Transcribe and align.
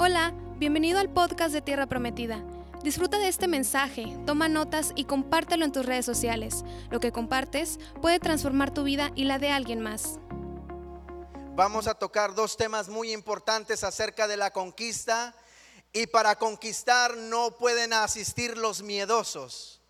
Hola, 0.00 0.32
bienvenido 0.58 1.00
al 1.00 1.12
podcast 1.12 1.52
de 1.52 1.60
Tierra 1.60 1.88
Prometida. 1.88 2.40
Disfruta 2.84 3.18
de 3.18 3.26
este 3.26 3.48
mensaje, 3.48 4.16
toma 4.26 4.46
notas 4.48 4.92
y 4.94 5.06
compártelo 5.06 5.64
en 5.64 5.72
tus 5.72 5.84
redes 5.84 6.06
sociales. 6.06 6.62
Lo 6.88 7.00
que 7.00 7.10
compartes 7.10 7.80
puede 8.00 8.20
transformar 8.20 8.72
tu 8.72 8.84
vida 8.84 9.10
y 9.16 9.24
la 9.24 9.40
de 9.40 9.50
alguien 9.50 9.80
más. 9.80 10.20
Vamos 11.56 11.88
a 11.88 11.94
tocar 11.94 12.36
dos 12.36 12.56
temas 12.56 12.88
muy 12.88 13.10
importantes 13.10 13.82
acerca 13.82 14.28
de 14.28 14.36
la 14.36 14.52
conquista 14.52 15.34
y 15.92 16.06
para 16.06 16.36
conquistar 16.36 17.16
no 17.16 17.50
pueden 17.58 17.92
asistir 17.92 18.56
los 18.56 18.82
miedosos. 18.82 19.82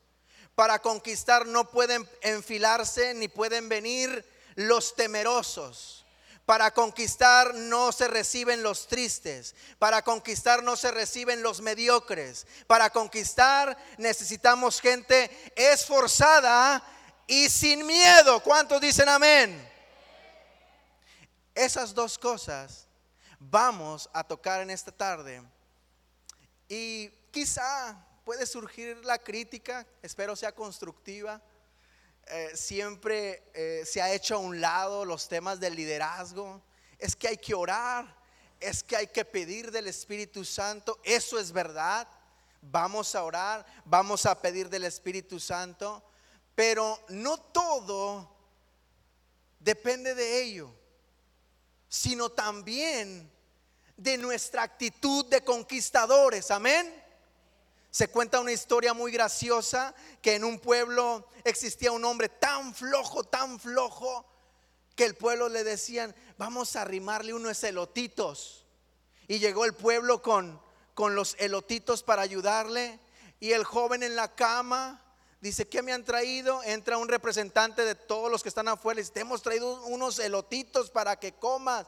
Para 0.55 0.79
conquistar 0.79 1.47
no 1.47 1.71
pueden 1.71 2.09
enfilarse 2.23 3.13
ni 3.13 3.29
pueden 3.29 3.69
venir 3.69 4.25
los 4.55 4.95
temerosos. 4.97 5.98
Para 6.49 6.71
conquistar 6.71 7.55
no 7.55 7.93
se 7.93 8.09
reciben 8.09 8.63
los 8.63 8.87
tristes. 8.87 9.55
Para 9.79 10.01
conquistar 10.01 10.63
no 10.63 10.77
se 10.77 10.91
reciben 10.91 11.43
los 11.43 11.61
mediocres. 11.61 12.47
Para 12.67 12.89
conquistar 12.89 13.77
necesitamos 13.99 14.81
gente 14.81 15.31
esforzada 15.55 16.83
y 17.27 17.51
sin 17.51 17.87
miedo. 17.87 18.41
¿Cuántos 18.43 18.81
dicen 18.81 19.11
amén? 19.11 19.71
Esas 21.55 21.93
dos 21.93 22.17
cosas 22.17 22.87
vamos 23.39 24.09
a 24.15 24.25
tocar 24.25 24.63
en 24.63 24.71
esta 24.71 24.91
tarde. 24.91 25.43
Y 26.67 27.11
quizá 27.31 27.95
puede 28.25 28.47
surgir 28.47 29.05
la 29.05 29.19
crítica, 29.19 29.87
espero 30.01 30.35
sea 30.35 30.53
constructiva. 30.53 31.43
Eh, 32.31 32.51
siempre 32.55 33.43
eh, 33.55 33.85
se 33.87 34.03
ha 34.03 34.13
hecho 34.13 34.35
a 34.35 34.39
un 34.39 34.61
lado 34.61 35.05
los 35.05 35.29
temas 35.29 35.61
del 35.61 35.75
liderazgo. 35.75 36.63
Es 36.99 37.17
que 37.17 37.29
hay 37.29 37.39
que 37.39 37.55
orar, 37.55 38.15
es 38.61 38.83
que 38.83 38.97
hay 38.97 39.07
que 39.07 39.25
pedir 39.25 39.71
del 39.71 39.87
Espíritu 39.87 40.45
Santo. 40.45 40.99
Eso 41.05 41.39
es 41.39 41.53
verdad. 41.53 42.07
Vamos 42.61 43.15
a 43.15 43.23
orar, 43.23 43.65
vamos 43.85 44.27
a 44.27 44.41
pedir 44.41 44.69
del 44.69 44.85
Espíritu 44.85 45.41
Santo. 45.41 46.03
Pero 46.55 46.99
no 47.09 47.39
todo 47.39 48.31
depende 49.59 50.15
de 50.15 50.43
ello, 50.43 50.71
sino 51.89 52.31
también 52.31 53.31
de 53.97 54.19
nuestra 54.19 54.65
actitud 54.65 55.25
de 55.27 55.43
conquistadores. 55.43 56.51
Amén. 56.51 57.05
Se 57.99 58.07
cuenta 58.07 58.39
una 58.39 58.53
historia 58.53 58.95
muy 58.95 59.11
graciosa 59.11 59.93
que 60.23 60.37
en 60.37 60.45
un 60.45 60.61
pueblo 60.61 61.27
existía 61.43 61.91
un 61.91 62.05
hombre 62.05 62.29
tan 62.29 62.73
flojo, 62.73 63.25
tan 63.25 63.59
flojo, 63.59 64.25
que 64.95 65.05
el 65.05 65.17
pueblo 65.17 65.49
le 65.49 65.65
decían, 65.65 66.15
vamos 66.37 66.77
a 66.77 66.83
arrimarle 66.83 67.35
unos 67.35 67.65
elotitos. 67.65 68.65
Y 69.27 69.41
llegó 69.41 69.65
el 69.65 69.75
pueblo 69.75 70.23
con, 70.23 70.63
con 70.95 71.17
los 71.17 71.35
elotitos 71.41 72.05
para 72.05 72.23
ayudarle. 72.23 73.01
Y 73.41 73.51
el 73.51 73.65
joven 73.65 74.05
en 74.05 74.15
la 74.15 74.33
cama 74.33 75.05
dice, 75.41 75.69
¿qué 75.69 75.83
me 75.83 75.93
han 75.93 76.05
traído? 76.05 76.63
Entra 76.63 76.99
un 76.99 77.09
representante 77.09 77.85
de 77.85 77.97
todos 77.97 78.31
los 78.31 78.45
que 78.45 78.49
están 78.49 78.69
afuera 78.69 79.01
y 79.01 79.03
dice, 79.03 79.15
te 79.15 79.21
hemos 79.23 79.43
traído 79.43 79.83
unos 79.87 80.21
elotitos 80.21 80.89
para 80.89 81.19
que 81.19 81.33
comas. 81.33 81.85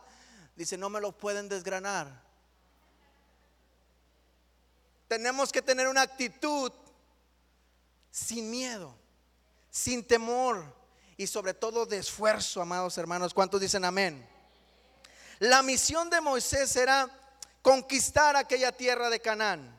Dice, 0.57 0.77
no 0.77 0.91
me 0.91 1.01
lo 1.01 1.13
pueden 1.13 1.49
desgranar 1.49 2.30
tenemos 5.11 5.51
que 5.51 5.61
tener 5.61 5.89
una 5.89 6.03
actitud 6.03 6.71
sin 8.13 8.49
miedo, 8.49 8.95
sin 9.69 10.07
temor 10.07 10.65
y 11.17 11.27
sobre 11.27 11.53
todo 11.53 11.85
de 11.85 11.99
esfuerzo, 11.99 12.63
amados 12.63 12.97
hermanos. 12.97 13.35
¿Cuántos 13.35 13.61
dicen 13.61 13.85
amén? 13.85 14.25
La 15.41 15.65
misión 15.65 16.11
de 16.11 16.21
Moisés 16.21 16.77
era 16.77 17.11
conquistar 17.61 18.37
aquella 18.37 18.71
tierra 18.71 19.11
de 19.11 19.19
Canaán. 19.19 19.77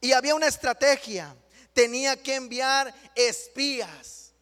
Y 0.00 0.10
había 0.10 0.34
una 0.34 0.48
estrategia. 0.48 1.36
Tenía 1.72 2.20
que 2.20 2.34
enviar 2.34 2.92
espías. 3.14 4.32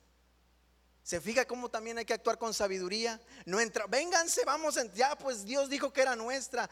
¿Se 1.03 1.21
fija 1.21 1.45
cómo 1.45 1.69
también 1.69 1.99
hay 1.99 2.07
que 2.07 2.15
actuar 2.15 2.39
con 2.39 2.55
sabiduría? 2.55 3.21
No 3.45 3.61
entra, 3.61 3.87
vénganse, 3.87 4.47
vamos, 4.47 4.79
ya 4.95 5.17
pues 5.17 5.45
Dios 5.45 5.69
dijo 5.69 5.93
que 5.93 6.01
era 6.01 6.17
nuestra 6.17 6.71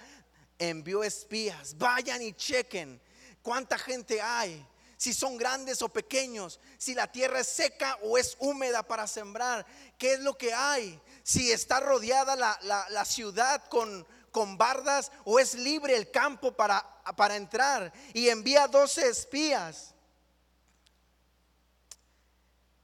envió 0.58 1.02
espías, 1.02 1.76
vayan 1.78 2.22
y 2.22 2.32
chequen 2.32 3.00
cuánta 3.42 3.78
gente 3.78 4.20
hay, 4.20 4.66
si 4.96 5.12
son 5.12 5.36
grandes 5.36 5.82
o 5.82 5.88
pequeños, 5.88 6.58
si 6.78 6.94
la 6.94 7.10
tierra 7.12 7.40
es 7.40 7.48
seca 7.48 7.98
o 8.02 8.16
es 8.16 8.36
húmeda 8.40 8.82
para 8.82 9.06
sembrar, 9.06 9.66
qué 9.98 10.14
es 10.14 10.20
lo 10.20 10.36
que 10.36 10.54
hay, 10.54 11.00
si 11.22 11.52
está 11.52 11.80
rodeada 11.80 12.34
la, 12.34 13.04
ciudad 13.04 13.62
con, 13.68 14.06
con 14.30 14.56
bardas 14.56 15.12
o 15.24 15.38
es 15.38 15.54
libre 15.54 15.96
el 15.96 16.10
campo 16.10 16.52
para, 16.56 16.84
para 17.14 17.36
entrar. 17.36 17.92
Y 18.14 18.30
envía 18.30 18.66
12 18.66 19.06
espías 19.06 19.94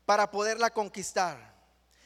para 0.04 0.30
poderla 0.30 0.70
conquistar. 0.70 1.50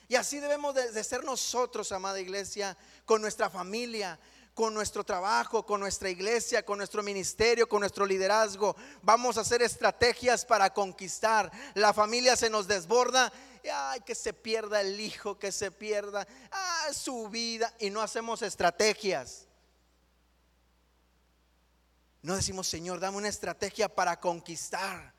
Y 0.09 0.15
así 0.15 0.39
debemos 0.39 0.75
de 0.75 1.03
ser 1.03 1.25
nosotros, 1.25 1.91
amada 1.91 2.21
iglesia, 2.21 2.77
con 3.05 3.21
nuestra 3.21 3.51
familia, 3.51 4.21
con 4.57 4.73
nuestro 4.73 5.05
trabajo, 5.05 5.67
con 5.67 5.81
nuestra 5.81 6.09
iglesia, 6.09 6.65
con 6.65 6.79
nuestro 6.79 7.03
ministerio, 7.03 7.69
con 7.69 7.81
nuestro 7.81 8.07
liderazgo. 8.07 8.75
Vamos 9.03 9.37
a 9.37 9.43
hacer 9.43 9.61
estrategias 9.61 10.47
para 10.47 10.73
conquistar. 10.73 11.53
La 11.75 11.93
familia 11.93 12.37
se 12.37 12.49
nos 12.49 12.67
desborda. 12.67 13.31
Ay, 13.71 14.01
que 14.01 14.15
se 14.15 14.33
pierda 14.33 14.81
el 14.81 14.99
hijo, 14.99 15.39
que 15.39 15.53
se 15.53 15.71
pierda 15.71 16.27
su 16.95 17.29
vida. 17.29 17.71
Y 17.79 17.91
no 17.91 18.01
hacemos 18.01 18.41
estrategias. 18.41 19.47
No 22.23 22.35
decimos, 22.35 22.67
Señor, 22.67 22.99
dame 22.99 23.19
una 23.19 23.29
estrategia 23.29 23.95
para 23.95 24.19
conquistar. 24.19 25.13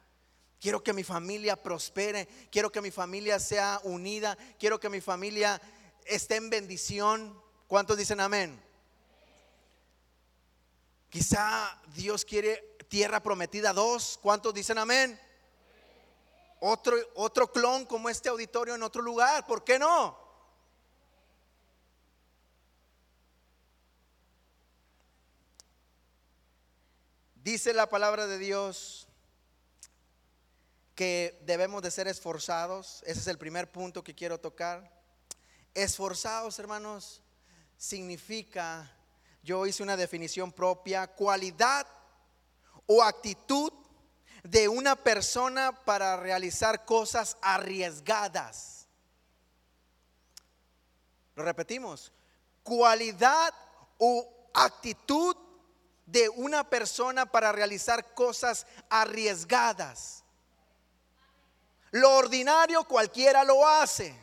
Quiero 0.59 0.81
que 0.81 0.93
mi 0.93 1.03
familia 1.03 1.61
prospere. 1.61 2.27
Quiero 2.49 2.71
que 2.71 2.81
mi 2.81 2.89
familia 2.89 3.39
sea 3.39 3.81
unida. 3.83 4.35
Quiero 4.57 4.79
que 4.79 4.89
mi 4.89 4.99
familia 4.99 5.61
esté 6.05 6.37
en 6.37 6.49
bendición. 6.49 7.39
¿Cuántos 7.67 7.97
dicen 7.97 8.19
amén? 8.19 8.66
Quizá 11.09 11.81
Dios 11.95 12.25
quiere 12.25 12.77
tierra 12.89 13.21
prometida 13.21 13.73
dos. 13.73 14.19
¿Cuántos 14.21 14.53
dicen 14.53 14.77
amén? 14.77 15.19
Otro, 16.59 16.97
otro 17.15 17.51
clon 17.51 17.85
como 17.85 18.09
este 18.09 18.29
auditorio 18.29 18.75
en 18.75 18.83
otro 18.83 19.01
lugar. 19.01 19.45
¿Por 19.45 19.63
qué 19.63 19.77
no? 19.77 20.17
Dice 27.35 27.73
la 27.73 27.87
palabra 27.87 28.27
de 28.27 28.37
Dios 28.37 29.07
que 30.95 31.39
debemos 31.45 31.81
de 31.83 31.91
ser 31.91 32.07
esforzados. 32.07 33.03
Ese 33.05 33.21
es 33.21 33.27
el 33.27 33.37
primer 33.37 33.71
punto 33.71 34.03
que 34.03 34.15
quiero 34.15 34.39
tocar. 34.39 34.91
Esforzados, 35.73 36.57
hermanos, 36.59 37.21
significa 37.77 38.91
yo 39.47 39.65
hice 39.65 39.81
una 39.81 39.95
definición 39.95 40.51
propia, 40.51 41.07
cualidad 41.07 41.87
o 42.85 43.01
actitud 43.01 43.71
de 44.43 44.67
una 44.67 44.97
persona 44.97 45.71
para 45.85 46.17
realizar 46.17 46.83
cosas 46.83 47.37
arriesgadas. 47.41 48.89
Lo 51.33 51.43
repetimos, 51.43 52.11
cualidad 52.61 53.53
o 53.97 54.49
actitud 54.53 55.37
de 56.05 56.27
una 56.27 56.69
persona 56.69 57.25
para 57.25 57.53
realizar 57.53 58.13
cosas 58.13 58.67
arriesgadas. 58.89 60.25
Lo 61.91 62.17
ordinario 62.17 62.83
cualquiera 62.83 63.45
lo 63.45 63.65
hace. 63.65 64.13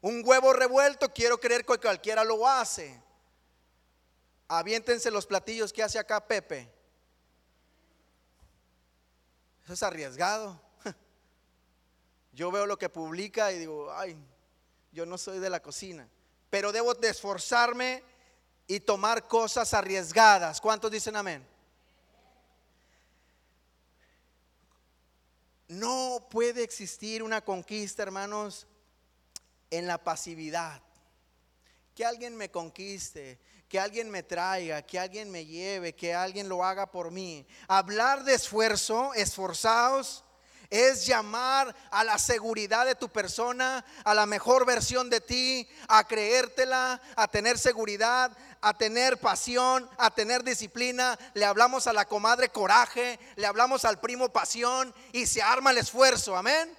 Un 0.00 0.22
huevo 0.24 0.54
revuelto 0.54 1.12
quiero 1.12 1.38
creer 1.38 1.66
que 1.66 1.76
cualquiera 1.76 2.24
lo 2.24 2.48
hace. 2.48 3.04
Aviéntense 4.48 5.10
los 5.10 5.26
platillos 5.26 5.72
que 5.72 5.82
hace 5.82 5.98
acá 5.98 6.26
Pepe. 6.26 6.70
Eso 9.64 9.72
es 9.72 9.82
arriesgado. 9.82 10.60
Yo 12.32 12.50
veo 12.52 12.66
lo 12.66 12.78
que 12.78 12.88
publica 12.88 13.52
y 13.52 13.58
digo, 13.58 13.92
ay, 13.92 14.16
yo 14.96 15.04
no 15.04 15.18
soy 15.18 15.40
de 15.40 15.50
la 15.50 15.60
cocina, 15.60 16.08
pero 16.48 16.72
debo 16.72 16.94
de 16.94 17.10
esforzarme 17.10 18.02
y 18.66 18.80
tomar 18.80 19.28
cosas 19.28 19.74
arriesgadas. 19.74 20.58
¿Cuántos 20.58 20.90
dicen 20.90 21.16
amén? 21.16 21.46
No 25.68 26.26
puede 26.30 26.62
existir 26.62 27.22
una 27.22 27.44
conquista, 27.44 28.04
hermanos, 28.04 28.66
en 29.70 29.86
la 29.86 30.02
pasividad. 30.02 30.80
Que 31.94 32.06
alguien 32.06 32.34
me 32.34 32.50
conquiste, 32.50 33.38
que 33.68 33.80
alguien 33.80 34.10
me 34.10 34.22
traiga, 34.22 34.82
que 34.82 34.98
alguien 34.98 35.30
me 35.30 35.44
lleve, 35.44 35.94
que 35.94 36.14
alguien 36.14 36.48
lo 36.48 36.64
haga 36.64 36.90
por 36.90 37.10
mí. 37.10 37.46
Hablar 37.66 38.24
de 38.24 38.34
esfuerzo, 38.34 39.12
esforzados, 39.14 40.24
es 40.70 41.06
llamar 41.06 41.74
a 41.90 42.04
la 42.04 42.18
seguridad 42.18 42.86
de 42.86 42.94
tu 42.94 43.08
persona, 43.08 43.84
a 44.04 44.14
la 44.14 44.26
mejor 44.26 44.66
versión 44.66 45.10
de 45.10 45.20
ti, 45.20 45.68
a 45.88 46.04
creértela, 46.04 47.00
a 47.14 47.28
tener 47.28 47.58
seguridad, 47.58 48.36
a 48.60 48.74
tener 48.74 49.18
pasión, 49.18 49.88
a 49.98 50.10
tener 50.10 50.42
disciplina. 50.42 51.18
Le 51.34 51.44
hablamos 51.44 51.86
a 51.86 51.92
la 51.92 52.06
comadre 52.06 52.48
coraje, 52.48 53.18
le 53.36 53.46
hablamos 53.46 53.84
al 53.84 54.00
primo 54.00 54.28
pasión 54.30 54.94
y 55.12 55.26
se 55.26 55.42
arma 55.42 55.70
el 55.70 55.78
esfuerzo, 55.78 56.36
amén. 56.36 56.76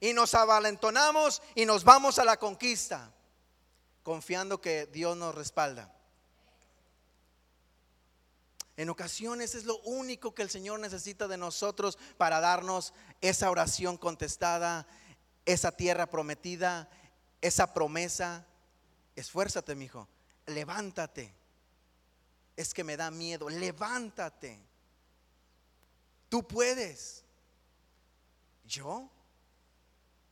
Y 0.00 0.12
nos 0.12 0.34
avalentonamos 0.34 1.42
y 1.54 1.66
nos 1.66 1.84
vamos 1.84 2.18
a 2.18 2.24
la 2.24 2.36
conquista, 2.36 3.10
confiando 4.08 4.58
que 4.58 4.86
Dios 4.86 5.18
nos 5.18 5.34
respalda. 5.34 5.94
En 8.78 8.88
ocasiones 8.88 9.54
es 9.54 9.66
lo 9.66 9.78
único 9.80 10.34
que 10.34 10.40
el 10.40 10.48
Señor 10.48 10.80
necesita 10.80 11.28
de 11.28 11.36
nosotros 11.36 11.98
para 12.16 12.40
darnos 12.40 12.94
esa 13.20 13.50
oración 13.50 13.98
contestada, 13.98 14.86
esa 15.44 15.72
tierra 15.72 16.06
prometida, 16.06 16.88
esa 17.42 17.74
promesa. 17.74 18.46
Esfuérzate, 19.14 19.74
mi 19.74 19.84
hijo. 19.84 20.08
Levántate. 20.46 21.34
Es 22.56 22.72
que 22.72 22.84
me 22.84 22.96
da 22.96 23.10
miedo. 23.10 23.50
Levántate. 23.50 24.58
Tú 26.30 26.48
puedes. 26.48 27.26
¿Yo? 28.64 29.10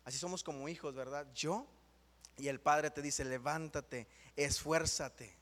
Así 0.02 0.16
somos 0.16 0.42
como 0.42 0.66
hijos, 0.66 0.94
¿verdad? 0.94 1.26
Yo. 1.34 1.66
Y 2.36 2.48
el 2.48 2.60
Padre 2.60 2.90
te 2.90 3.02
dice, 3.02 3.24
levántate, 3.24 4.06
esfuérzate. 4.36 5.34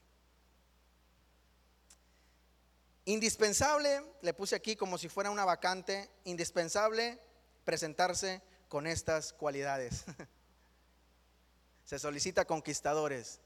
Indispensable, 3.06 4.02
le 4.22 4.32
puse 4.32 4.56
aquí 4.56 4.76
como 4.76 4.96
si 4.96 5.08
fuera 5.08 5.30
una 5.30 5.44
vacante, 5.44 6.10
indispensable 6.24 7.18
presentarse 7.64 8.40
con 8.68 8.86
estas 8.86 9.32
cualidades. 9.32 10.04
Se 11.84 11.98
solicita 11.98 12.46
conquistadores. 12.46 13.40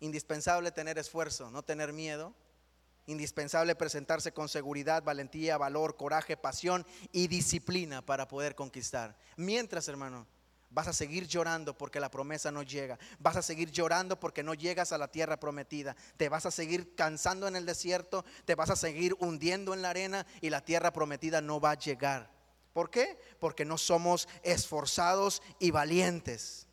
Indispensable 0.00 0.70
tener 0.70 0.96
esfuerzo, 0.98 1.50
no 1.50 1.62
tener 1.62 1.92
miedo. 1.92 2.34
Indispensable 3.06 3.74
presentarse 3.74 4.32
con 4.32 4.48
seguridad, 4.48 5.02
valentía, 5.02 5.58
valor, 5.58 5.96
coraje, 5.96 6.36
pasión 6.36 6.86
y 7.12 7.28
disciplina 7.28 8.04
para 8.04 8.28
poder 8.28 8.54
conquistar. 8.54 9.16
Mientras, 9.36 9.88
hermano, 9.88 10.26
Vas 10.70 10.88
a 10.88 10.92
seguir 10.92 11.26
llorando 11.26 11.76
porque 11.76 11.98
la 11.98 12.10
promesa 12.10 12.50
no 12.50 12.62
llega. 12.62 12.98
Vas 13.18 13.36
a 13.36 13.42
seguir 13.42 13.70
llorando 13.70 14.20
porque 14.20 14.42
no 14.42 14.54
llegas 14.54 14.92
a 14.92 14.98
la 14.98 15.08
tierra 15.08 15.40
prometida. 15.40 15.96
Te 16.16 16.28
vas 16.28 16.44
a 16.44 16.50
seguir 16.50 16.94
cansando 16.94 17.48
en 17.48 17.56
el 17.56 17.64
desierto. 17.64 18.24
Te 18.44 18.54
vas 18.54 18.70
a 18.70 18.76
seguir 18.76 19.16
hundiendo 19.18 19.72
en 19.72 19.82
la 19.82 19.90
arena 19.90 20.26
y 20.42 20.50
la 20.50 20.64
tierra 20.64 20.92
prometida 20.92 21.40
no 21.40 21.58
va 21.60 21.70
a 21.70 21.78
llegar. 21.78 22.30
¿Por 22.74 22.90
qué? 22.90 23.18
Porque 23.40 23.64
no 23.64 23.78
somos 23.78 24.28
esforzados 24.42 25.42
y 25.58 25.70
valientes. 25.70 26.66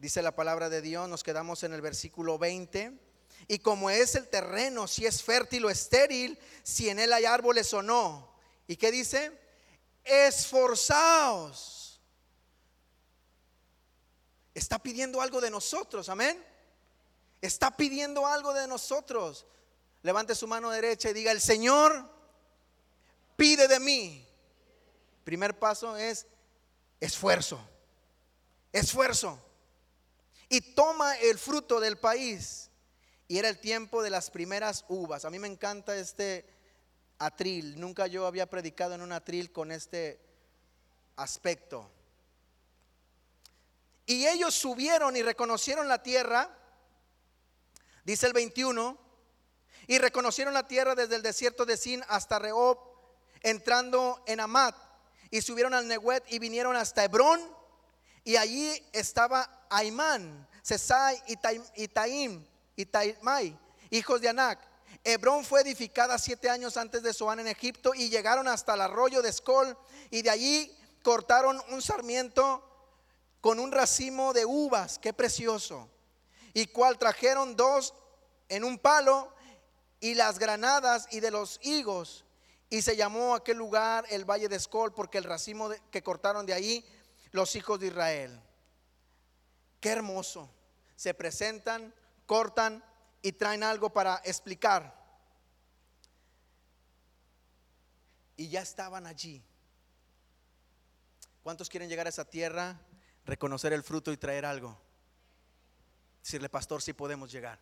Dice 0.00 0.20
la 0.20 0.34
palabra 0.34 0.68
de 0.68 0.82
Dios, 0.82 1.08
nos 1.08 1.22
quedamos 1.22 1.62
en 1.62 1.74
el 1.74 1.80
versículo 1.80 2.38
20. 2.38 2.98
Y 3.46 3.58
como 3.60 3.88
es 3.88 4.14
el 4.14 4.28
terreno, 4.28 4.88
si 4.88 5.06
es 5.06 5.22
fértil 5.22 5.64
o 5.64 5.70
estéril, 5.70 6.38
si 6.62 6.88
en 6.88 6.98
él 6.98 7.12
hay 7.12 7.24
árboles 7.24 7.72
o 7.72 7.82
no. 7.82 8.34
¿Y 8.66 8.76
qué 8.76 8.90
dice? 8.90 9.38
Esforzaos. 10.04 12.00
Está 14.54 14.78
pidiendo 14.78 15.20
algo 15.20 15.40
de 15.40 15.50
nosotros, 15.50 16.08
amén. 16.08 16.44
Está 17.40 17.76
pidiendo 17.76 18.26
algo 18.26 18.52
de 18.52 18.66
nosotros. 18.66 19.46
Levante 20.02 20.34
su 20.34 20.46
mano 20.46 20.70
derecha 20.70 21.10
y 21.10 21.12
diga, 21.12 21.32
el 21.32 21.40
Señor 21.40 22.08
pide 23.36 23.68
de 23.68 23.80
mí. 23.80 24.26
Primer 25.24 25.58
paso 25.58 25.96
es 25.96 26.26
esfuerzo. 27.00 27.60
Esfuerzo. 28.72 29.38
Y 30.48 30.60
toma 30.74 31.16
el 31.18 31.38
fruto 31.38 31.80
del 31.80 31.98
país. 31.98 32.70
Y 33.28 33.38
era 33.38 33.48
el 33.48 33.60
tiempo 33.60 34.02
de 34.02 34.10
las 34.10 34.30
primeras 34.30 34.84
uvas. 34.88 35.24
A 35.24 35.30
mí 35.30 35.38
me 35.38 35.48
encanta 35.48 35.96
este 35.96 36.44
atril. 37.20 37.78
Nunca 37.78 38.08
yo 38.08 38.26
había 38.26 38.50
predicado 38.50 38.94
en 38.94 39.02
un 39.02 39.12
atril 39.12 39.52
con 39.52 39.70
este 39.70 40.18
aspecto. 41.16 41.88
Y 44.06 44.26
ellos 44.26 44.54
subieron 44.54 45.16
y 45.16 45.22
reconocieron 45.22 45.86
la 45.86 46.02
tierra, 46.02 46.50
dice 48.04 48.26
el 48.26 48.32
21, 48.32 48.98
y 49.86 49.98
reconocieron 49.98 50.52
la 50.54 50.66
tierra 50.66 50.94
desde 50.94 51.14
el 51.14 51.22
desierto 51.22 51.64
de 51.64 51.76
Sin 51.76 52.02
hasta 52.08 52.38
Rehob, 52.38 52.78
entrando 53.42 54.22
en 54.26 54.40
Amat, 54.40 54.74
y 55.30 55.42
subieron 55.42 55.74
al 55.74 55.86
Nehuet 55.86 56.24
y 56.28 56.38
vinieron 56.40 56.74
hasta 56.74 57.04
Hebrón, 57.04 57.40
y 58.24 58.36
allí 58.36 58.82
estaba 58.92 59.66
Aimán, 59.70 60.48
Sesai 60.62 61.22
y 61.26 61.36
Taim 61.88 62.44
y 62.74 62.86
Taimai, 62.86 63.56
hijos 63.90 64.20
de 64.20 64.28
Anac 64.28 64.69
Hebrón 65.04 65.44
fue 65.44 65.62
edificada 65.62 66.18
siete 66.18 66.50
años 66.50 66.76
antes 66.76 67.02
de 67.02 67.14
Zoán 67.14 67.40
en 67.40 67.46
Egipto 67.46 67.94
y 67.94 68.10
llegaron 68.10 68.48
hasta 68.48 68.74
el 68.74 68.82
arroyo 68.82 69.22
de 69.22 69.30
Escol 69.30 69.76
y 70.10 70.22
de 70.22 70.30
allí 70.30 70.76
cortaron 71.02 71.60
un 71.70 71.80
sarmiento 71.80 72.66
con 73.40 73.58
un 73.58 73.72
racimo 73.72 74.32
de 74.34 74.44
uvas, 74.44 74.98
qué 74.98 75.14
precioso, 75.14 75.88
y 76.52 76.66
cual 76.66 76.98
trajeron 76.98 77.56
dos 77.56 77.94
en 78.50 78.64
un 78.64 78.78
palo 78.78 79.32
y 80.00 80.14
las 80.14 80.38
granadas 80.38 81.08
y 81.10 81.20
de 81.20 81.30
los 81.30 81.58
higos, 81.62 82.24
y 82.68 82.82
se 82.82 82.96
llamó 82.96 83.34
aquel 83.34 83.56
lugar 83.56 84.04
el 84.10 84.24
valle 84.24 84.48
de 84.48 84.56
Escol 84.56 84.92
porque 84.92 85.18
el 85.18 85.24
racimo 85.24 85.70
que 85.90 86.02
cortaron 86.02 86.44
de 86.44 86.54
ahí 86.54 86.84
los 87.32 87.56
hijos 87.56 87.80
de 87.80 87.88
Israel. 87.88 88.40
Qué 89.80 89.88
hermoso. 89.90 90.50
Se 90.94 91.14
presentan, 91.14 91.94
cortan 92.26 92.84
y 93.22 93.32
traen 93.32 93.62
algo 93.62 93.92
para 93.92 94.20
explicar. 94.24 94.98
Y 98.36 98.48
ya 98.48 98.62
estaban 98.62 99.06
allí. 99.06 99.42
¿Cuántos 101.42 101.68
quieren 101.68 101.88
llegar 101.88 102.06
a 102.06 102.10
esa 102.10 102.24
tierra, 102.24 102.80
reconocer 103.24 103.72
el 103.72 103.82
fruto 103.82 104.12
y 104.12 104.16
traer 104.16 104.44
algo? 104.44 104.78
Decirle, 106.22 106.48
pastor, 106.48 106.82
si 106.82 106.92
podemos 106.92 107.30
llegar. 107.30 107.58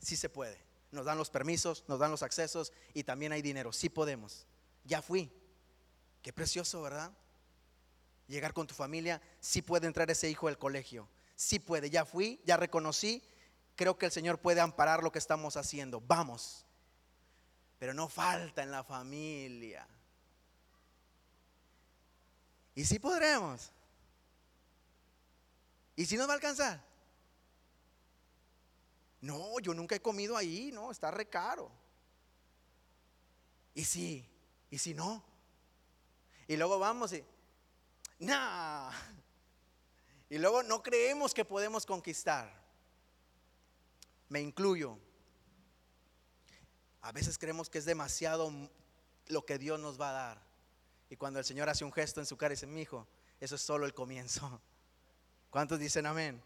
Sí 0.00 0.16
se 0.16 0.28
puede. 0.28 0.58
Nos 0.90 1.06
dan 1.06 1.18
los 1.18 1.30
permisos, 1.30 1.84
nos 1.88 1.98
dan 1.98 2.10
los 2.10 2.22
accesos 2.22 2.72
y 2.92 3.04
también 3.04 3.32
hay 3.32 3.42
dinero. 3.42 3.72
Sí 3.72 3.88
podemos. 3.88 4.46
Ya 4.84 5.00
fui. 5.00 5.30
Qué 6.22 6.32
precioso, 6.32 6.82
¿verdad? 6.82 7.12
Llegar 8.28 8.52
con 8.52 8.66
tu 8.66 8.74
familia. 8.74 9.20
Sí 9.40 9.62
puede 9.62 9.86
entrar 9.86 10.10
ese 10.10 10.28
hijo 10.28 10.48
del 10.48 10.58
colegio. 10.58 11.08
Sí 11.34 11.58
puede. 11.58 11.90
Ya 11.90 12.04
fui, 12.04 12.40
ya 12.44 12.56
reconocí 12.56 13.22
creo 13.76 13.98
que 13.98 14.06
el 14.06 14.12
Señor 14.12 14.38
puede 14.38 14.60
amparar 14.60 15.02
lo 15.02 15.12
que 15.12 15.18
estamos 15.18 15.56
haciendo. 15.56 16.00
Vamos. 16.00 16.66
Pero 17.78 17.94
no 17.94 18.08
falta 18.08 18.62
en 18.62 18.70
la 18.70 18.84
familia. 18.84 19.86
Y 22.74 22.84
si 22.84 22.98
podremos. 22.98 23.72
¿Y 25.96 26.06
si 26.06 26.16
nos 26.16 26.28
va 26.28 26.32
a 26.32 26.34
alcanzar? 26.36 26.82
No, 29.20 29.60
yo 29.60 29.74
nunca 29.74 29.94
he 29.94 30.00
comido 30.00 30.36
ahí, 30.36 30.70
no, 30.72 30.90
está 30.90 31.10
re 31.10 31.28
caro. 31.28 31.70
¿Y 33.74 33.84
si? 33.84 34.28
¿Y 34.70 34.78
si 34.78 34.94
no? 34.94 35.22
Y 36.48 36.56
luego 36.56 36.78
vamos 36.78 37.12
y, 37.12 37.24
no. 38.18 38.90
Y 40.28 40.38
luego 40.38 40.62
no 40.62 40.82
creemos 40.82 41.34
que 41.34 41.44
podemos 41.44 41.84
conquistar 41.84 42.61
me 44.32 44.40
incluyo. 44.40 44.98
A 47.02 47.12
veces 47.12 47.36
creemos 47.36 47.68
que 47.68 47.76
es 47.76 47.84
demasiado 47.84 48.50
lo 49.26 49.44
que 49.44 49.58
Dios 49.58 49.78
nos 49.78 50.00
va 50.00 50.08
a 50.08 50.12
dar. 50.12 50.42
Y 51.10 51.16
cuando 51.16 51.38
el 51.38 51.44
Señor 51.44 51.68
hace 51.68 51.84
un 51.84 51.92
gesto 51.92 52.18
en 52.18 52.24
su 52.24 52.38
cara 52.38 52.54
y 52.54 52.56
dice, 52.56 52.66
mi 52.66 52.80
hijo, 52.80 53.06
eso 53.40 53.56
es 53.56 53.60
solo 53.60 53.84
el 53.84 53.92
comienzo. 53.92 54.62
¿Cuántos 55.50 55.78
dicen 55.78 56.06
amén? 56.06 56.42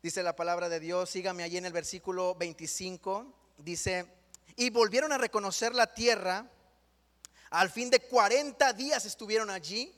Dice 0.00 0.22
la 0.22 0.36
palabra 0.36 0.68
de 0.68 0.78
Dios, 0.78 1.10
sígame 1.10 1.42
allí 1.42 1.56
en 1.56 1.64
el 1.64 1.72
versículo 1.72 2.36
25, 2.36 3.26
dice, 3.58 4.06
y 4.54 4.70
volvieron 4.70 5.10
a 5.10 5.18
reconocer 5.18 5.74
la 5.74 5.92
tierra, 5.92 6.48
al 7.50 7.68
fin 7.68 7.90
de 7.90 7.98
40 7.98 8.72
días 8.74 9.06
estuvieron 9.06 9.50
allí 9.50 9.92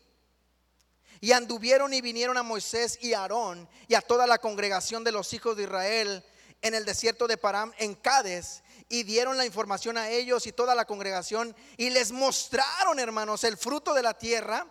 y 1.20 1.32
anduvieron 1.32 1.92
y 1.94 2.00
vinieron 2.00 2.36
a 2.36 2.42
Moisés 2.42 2.98
y 3.00 3.14
a 3.14 3.20
Aarón 3.20 3.68
y 3.88 3.94
a 3.94 4.00
toda 4.00 4.26
la 4.26 4.38
congregación 4.38 5.04
de 5.04 5.12
los 5.12 5.32
hijos 5.32 5.56
de 5.56 5.64
Israel 5.64 6.24
en 6.62 6.74
el 6.74 6.84
desierto 6.84 7.26
de 7.26 7.36
Param, 7.36 7.72
en 7.78 7.94
Cádiz, 7.94 8.62
y 8.88 9.02
dieron 9.02 9.36
la 9.36 9.44
información 9.44 9.98
a 9.98 10.10
ellos 10.10 10.46
y 10.46 10.52
toda 10.52 10.74
la 10.74 10.84
congregación 10.84 11.54
y 11.76 11.90
les 11.90 12.12
mostraron, 12.12 12.98
hermanos, 12.98 13.44
el 13.44 13.56
fruto 13.56 13.94
de 13.94 14.02
la 14.02 14.14
tierra 14.14 14.66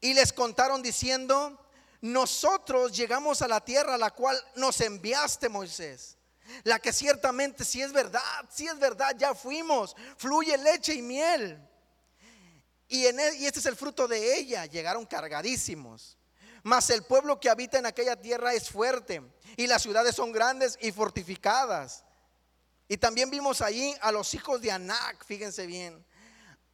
y 0.00 0.14
les 0.14 0.32
contaron 0.32 0.82
diciendo, 0.82 1.58
nosotros 2.00 2.96
llegamos 2.96 3.42
a 3.42 3.48
la 3.48 3.64
tierra 3.64 3.94
a 3.94 3.98
la 3.98 4.10
cual 4.10 4.36
nos 4.56 4.80
enviaste, 4.80 5.48
Moisés. 5.48 6.16
la 6.64 6.78
que 6.78 6.92
ciertamente 6.92 7.64
si 7.64 7.82
es 7.82 7.92
verdad, 7.92 8.20
si 8.50 8.66
es 8.66 8.78
verdad, 8.78 9.14
ya 9.16 9.34
fuimos, 9.34 9.94
fluye 10.16 10.56
leche 10.58 10.94
y 10.94 11.02
miel. 11.02 11.68
Y, 12.92 13.06
en 13.06 13.18
e, 13.18 13.36
y 13.36 13.46
este 13.46 13.58
es 13.58 13.64
el 13.64 13.74
fruto 13.74 14.06
de 14.06 14.36
ella, 14.36 14.66
llegaron 14.66 15.06
cargadísimos. 15.06 16.18
Mas 16.62 16.90
el 16.90 17.02
pueblo 17.02 17.40
que 17.40 17.48
habita 17.48 17.78
en 17.78 17.86
aquella 17.86 18.20
tierra 18.20 18.52
es 18.52 18.68
fuerte 18.68 19.22
y 19.56 19.66
las 19.66 19.80
ciudades 19.80 20.14
son 20.14 20.30
grandes 20.30 20.76
y 20.78 20.92
fortificadas. 20.92 22.04
Y 22.88 22.98
también 22.98 23.30
vimos 23.30 23.62
allí 23.62 23.94
a 24.02 24.12
los 24.12 24.34
hijos 24.34 24.60
de 24.60 24.72
Anac, 24.72 25.24
fíjense 25.24 25.64
bien. 25.64 26.04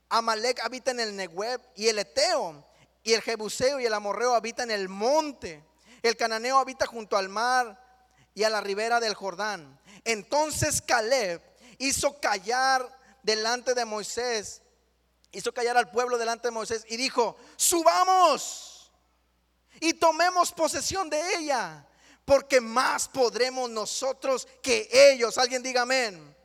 Amalek 0.08 0.58
habita 0.64 0.90
en 0.90 0.98
el 0.98 1.14
Nehueb 1.14 1.60
y 1.76 1.86
el 1.86 2.00
Eteo 2.00 2.66
y 3.04 3.12
el 3.12 3.22
Jebuseo 3.22 3.78
y 3.78 3.86
el 3.86 3.94
Amorreo 3.94 4.34
habitan 4.34 4.72
en 4.72 4.80
el 4.80 4.88
monte. 4.88 5.64
El 6.02 6.16
cananeo 6.16 6.58
habita 6.58 6.84
junto 6.86 7.16
al 7.16 7.28
mar 7.28 7.80
y 8.34 8.42
a 8.42 8.50
la 8.50 8.60
ribera 8.60 8.98
del 8.98 9.14
Jordán. 9.14 9.78
Entonces 10.02 10.82
Caleb 10.82 11.40
hizo 11.78 12.18
callar 12.18 12.92
delante 13.22 13.72
de 13.74 13.84
Moisés, 13.84 14.62
hizo 15.32 15.52
callar 15.52 15.76
al 15.76 15.90
pueblo 15.90 16.18
delante 16.18 16.48
de 16.48 16.52
Moisés 16.52 16.84
y 16.88 16.96
dijo, 16.96 17.36
subamos 17.56 18.92
y 19.80 19.94
tomemos 19.94 20.52
posesión 20.52 21.08
de 21.08 21.36
ella, 21.36 21.86
porque 22.24 22.60
más 22.60 23.08
podremos 23.08 23.70
nosotros 23.70 24.46
que 24.62 24.88
ellos. 24.92 25.38
Alguien 25.38 25.62
diga 25.62 25.82
amén. 25.82 26.36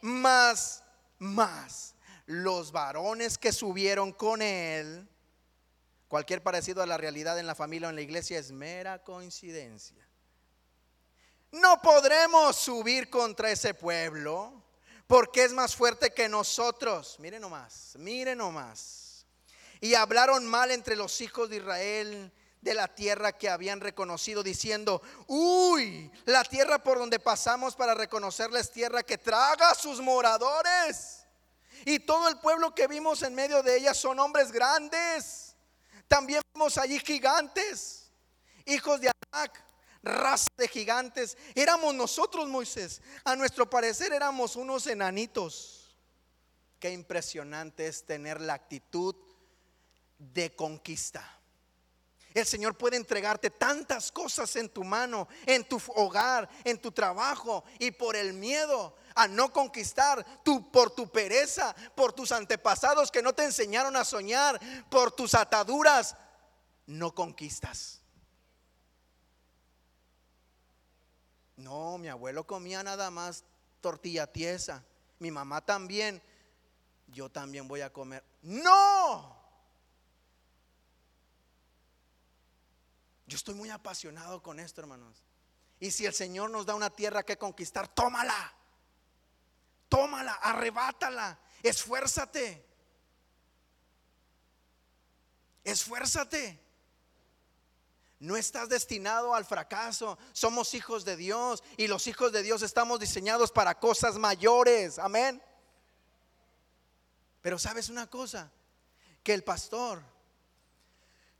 Más, 0.00 0.82
más 1.18 1.94
los 2.26 2.72
varones 2.72 3.38
que 3.38 3.52
subieron 3.52 4.12
con 4.12 4.42
él 4.42 5.08
Cualquier 6.08 6.42
parecido 6.42 6.82
a 6.82 6.86
la 6.86 6.96
realidad 6.96 7.38
en 7.38 7.46
la 7.46 7.54
familia 7.54 7.88
o 7.88 7.90
en 7.90 7.96
la 7.96 8.02
iglesia 8.02 8.38
es 8.38 8.52
mera 8.52 9.02
coincidencia. 9.02 10.06
No 11.50 11.80
podremos 11.82 12.56
subir 12.56 13.10
contra 13.10 13.50
ese 13.50 13.74
pueblo 13.74 14.62
porque 15.06 15.44
es 15.44 15.52
más 15.52 15.74
fuerte 15.74 16.12
que 16.12 16.28
nosotros. 16.28 17.16
Miren 17.18 17.42
nomás, 17.42 17.94
miren 17.98 18.38
nomás. 18.38 19.26
Y 19.80 19.94
hablaron 19.94 20.46
mal 20.46 20.70
entre 20.70 20.96
los 20.96 21.20
hijos 21.20 21.50
de 21.50 21.56
Israel 21.56 22.32
de 22.60 22.74
la 22.74 22.88
tierra 22.88 23.32
que 23.32 23.48
habían 23.48 23.80
reconocido, 23.80 24.42
diciendo, 24.42 25.00
uy, 25.28 26.10
la 26.24 26.42
tierra 26.42 26.82
por 26.82 26.98
donde 26.98 27.20
pasamos 27.20 27.76
para 27.76 27.94
reconocerles 27.94 28.72
tierra 28.72 29.02
que 29.02 29.18
traga 29.18 29.70
a 29.70 29.74
sus 29.74 30.00
moradores. 30.00 31.24
Y 31.84 32.00
todo 32.00 32.28
el 32.28 32.38
pueblo 32.38 32.74
que 32.74 32.88
vimos 32.88 33.22
en 33.22 33.34
medio 33.34 33.62
de 33.62 33.76
ella 33.76 33.94
son 33.94 34.18
hombres 34.18 34.50
grandes 34.50 35.46
también 36.08 36.40
vemos 36.54 36.78
allí 36.78 36.98
gigantes, 37.00 38.10
hijos 38.64 39.00
de 39.00 39.10
Anac, 39.32 39.64
raza 40.06 40.48
de 40.56 40.68
gigantes. 40.68 41.36
Éramos 41.54 41.94
nosotros, 41.94 42.48
Moisés. 42.48 43.02
A 43.24 43.36
nuestro 43.36 43.68
parecer 43.68 44.12
éramos 44.12 44.56
unos 44.56 44.86
enanitos. 44.86 45.94
Qué 46.78 46.90
impresionante 46.90 47.86
es 47.86 48.04
tener 48.04 48.40
la 48.40 48.54
actitud 48.54 49.14
de 50.18 50.54
conquista. 50.54 51.36
El 52.32 52.44
Señor 52.44 52.76
puede 52.76 52.98
entregarte 52.98 53.48
tantas 53.48 54.12
cosas 54.12 54.54
en 54.56 54.68
tu 54.68 54.84
mano, 54.84 55.26
en 55.46 55.64
tu 55.64 55.80
hogar, 55.94 56.48
en 56.64 56.78
tu 56.78 56.92
trabajo 56.92 57.64
y 57.78 57.92
por 57.92 58.14
el 58.14 58.34
miedo 58.34 58.94
a 59.14 59.26
no 59.26 59.50
conquistar, 59.50 60.24
tú 60.42 60.70
por 60.70 60.90
tu 60.90 61.08
pereza, 61.08 61.74
por 61.94 62.12
tus 62.12 62.32
antepasados 62.32 63.10
que 63.10 63.22
no 63.22 63.32
te 63.32 63.44
enseñaron 63.44 63.96
a 63.96 64.04
soñar, 64.04 64.60
por 64.90 65.12
tus 65.12 65.34
ataduras, 65.34 66.14
no 66.84 67.14
conquistas. 67.14 68.02
No, 71.56 71.98
mi 71.98 72.08
abuelo 72.08 72.46
comía 72.46 72.82
nada 72.82 73.10
más 73.10 73.44
tortilla 73.80 74.26
tiesa, 74.26 74.84
mi 75.18 75.30
mamá 75.30 75.64
también, 75.64 76.22
yo 77.08 77.30
también 77.30 77.66
voy 77.66 77.80
a 77.80 77.92
comer. 77.92 78.24
No. 78.42 79.36
Yo 83.26 83.36
estoy 83.36 83.54
muy 83.54 83.70
apasionado 83.70 84.42
con 84.42 84.60
esto, 84.60 84.80
hermanos. 84.80 85.24
Y 85.80 85.90
si 85.90 86.06
el 86.06 86.14
Señor 86.14 86.50
nos 86.50 86.66
da 86.66 86.74
una 86.74 86.90
tierra 86.90 87.22
que 87.22 87.36
conquistar, 87.36 87.88
tómala 87.88 88.56
tómala, 89.88 90.34
arrebátala, 90.34 91.38
esfuérzate. 91.62 92.64
Esfuérzate. 95.64 96.60
No 98.18 98.36
estás 98.36 98.68
destinado 98.68 99.34
al 99.34 99.44
fracaso. 99.44 100.18
Somos 100.32 100.74
hijos 100.74 101.04
de 101.04 101.16
Dios 101.16 101.62
y 101.76 101.86
los 101.86 102.06
hijos 102.06 102.32
de 102.32 102.42
Dios 102.42 102.62
estamos 102.62 102.98
diseñados 103.00 103.52
para 103.52 103.78
cosas 103.78 104.16
mayores. 104.16 104.98
Amén. 104.98 105.42
Pero 107.42 107.58
sabes 107.58 107.88
una 107.90 108.08
cosa, 108.08 108.50
que 109.22 109.34
el 109.34 109.44
pastor, 109.44 110.02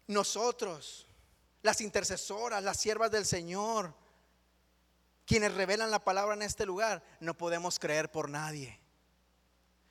nosotros, 0.07 1.07
las 1.63 1.81
intercesoras, 1.81 2.63
las 2.63 2.79
siervas 2.79 3.11
del 3.11 3.27
Señor, 3.27 3.95
quienes 5.25 5.55
revelan 5.55 5.91
la 5.91 6.05
palabra 6.05 6.35
en 6.35 6.43
este 6.43 6.67
lugar, 6.67 7.03
no 7.21 7.37
podemos 7.37 7.79
creer 7.79 8.11
por 8.11 8.29
nadie. 8.29 8.79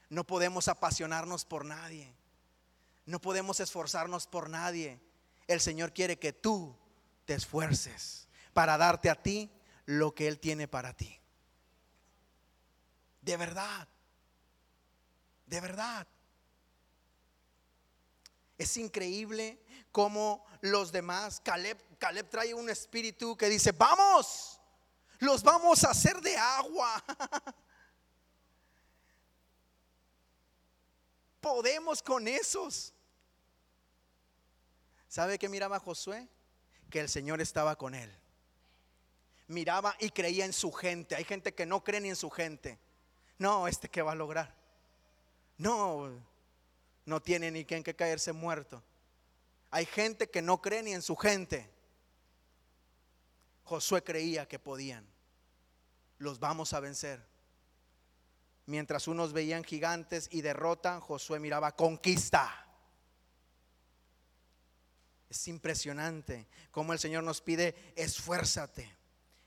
No 0.10 0.24
podemos 0.24 0.68
apasionarnos 0.68 1.44
por 1.44 1.66
nadie. 1.66 2.14
No 3.06 3.20
podemos 3.20 3.60
esforzarnos 3.60 4.28
por 4.28 4.50
nadie. 4.50 5.02
El 5.48 5.62
Señor 5.62 5.94
quiere 5.94 6.18
que 6.18 6.34
tú 6.34 6.76
te 7.26 7.34
esfuerces 7.34 8.28
para 8.54 8.78
darte 8.78 9.10
a 9.10 9.22
ti 9.22 9.52
lo 9.86 10.14
que 10.16 10.28
Él 10.28 10.40
tiene 10.40 10.68
para 10.68 10.96
ti. 10.96 11.20
De 13.22 13.38
verdad. 13.38 13.88
De 15.46 15.62
verdad. 15.62 16.08
Es 18.58 18.78
increíble 18.78 19.60
cómo 19.92 20.46
los 20.62 20.92
demás, 20.92 21.42
Caleb, 21.42 21.78
Caleb 21.98 22.30
trae 22.30 22.54
un 22.54 22.70
espíritu 22.70 23.36
que 23.36 23.50
dice, 23.50 23.72
vamos 23.72 24.56
los 25.20 25.44
vamos 25.44 25.84
a 25.84 25.92
hacer 25.92 26.20
de 26.22 26.36
agua. 26.38 27.04
Podemos 31.42 32.02
con 32.02 32.28
esos. 32.28 32.94
¿Sabe 35.16 35.40
qué 35.40 35.48
miraba 35.48 35.80
Josué? 35.80 36.28
Que 36.90 37.00
el 37.00 37.08
Señor 37.08 37.40
estaba 37.40 37.78
con 37.78 37.96
él. 37.96 38.14
Miraba 39.48 39.96
y 40.02 40.10
creía 40.10 40.44
en 40.44 40.52
su 40.52 40.74
gente. 40.74 41.16
Hay 41.16 41.24
gente 41.24 41.54
que 41.54 41.66
no 41.66 41.86
cree 41.86 42.02
ni 42.02 42.10
en 42.10 42.18
su 42.18 42.30
gente. 42.30 42.78
No, 43.38 43.66
este 43.70 43.88
que 43.88 44.02
va 44.02 44.12
a 44.12 44.16
lograr. 44.16 44.54
No, 45.58 46.22
no 47.06 47.22
tiene 47.22 47.50
ni 47.50 47.64
quien 47.64 47.82
que 47.82 47.96
caerse 47.96 48.34
muerto. 48.34 48.84
Hay 49.72 49.86
gente 49.86 50.30
que 50.30 50.42
no 50.42 50.62
cree 50.62 50.84
ni 50.84 50.92
en 50.92 51.02
su 51.02 51.16
gente. 51.16 51.66
Josué 53.64 54.04
creía 54.04 54.50
que 54.50 54.60
podían. 54.60 55.08
Los 56.18 56.42
vamos 56.42 56.74
a 56.74 56.82
vencer. 56.82 57.26
Mientras 58.66 59.08
unos 59.08 59.32
veían 59.32 59.64
gigantes 59.64 60.28
y 60.30 60.42
derrotan, 60.42 61.00
Josué 61.00 61.40
miraba 61.40 61.74
conquista. 61.74 62.65
Es 65.30 65.48
impresionante 65.48 66.48
cómo 66.72 66.94
el 66.94 67.00
Señor 67.00 67.24
nos 67.24 67.42
pide, 67.42 67.76
esfuérzate, 67.96 68.96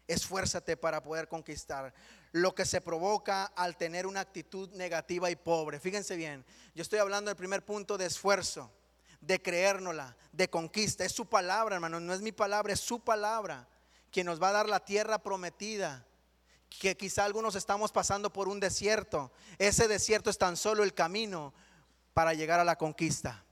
esfuérzate 0.06 0.76
para 0.76 1.02
poder 1.02 1.28
conquistar. 1.28 1.94
Lo 2.32 2.54
que 2.54 2.64
se 2.64 2.80
provoca 2.80 3.44
al 3.44 3.76
tener 3.76 4.06
una 4.06 4.20
actitud 4.20 4.70
negativa 4.74 5.30
y 5.30 5.36
pobre. 5.36 5.80
Fíjense 5.80 6.16
bien, 6.16 6.44
yo 6.74 6.82
estoy 6.82 6.98
hablando 6.98 7.28
del 7.30 7.36
primer 7.36 7.64
punto 7.64 7.96
de 7.96 8.06
esfuerzo, 8.06 8.70
de 9.20 9.40
creérnosla, 9.40 10.16
de 10.32 10.50
conquista. 10.50 11.04
Es 11.04 11.12
su 11.12 11.26
palabra, 11.26 11.76
hermano, 11.76 12.00
no 12.00 12.12
es 12.12 12.20
mi 12.20 12.32
palabra, 12.32 12.72
es 12.72 12.80
su 12.80 13.00
palabra 13.00 13.68
quien 14.10 14.26
nos 14.26 14.42
va 14.42 14.48
a 14.48 14.52
dar 14.52 14.68
la 14.68 14.84
tierra 14.84 15.18
prometida. 15.18 16.04
Que 16.68 16.96
quizá 16.96 17.24
algunos 17.24 17.54
estamos 17.54 17.92
pasando 17.92 18.30
por 18.30 18.46
un 18.48 18.60
desierto. 18.60 19.32
Ese 19.58 19.88
desierto 19.88 20.28
es 20.28 20.36
tan 20.36 20.56
solo 20.56 20.84
el 20.84 20.92
camino 20.92 21.54
para 22.12 22.34
llegar 22.34 22.60
a 22.60 22.64
la 22.64 22.76
conquista. 22.76 23.42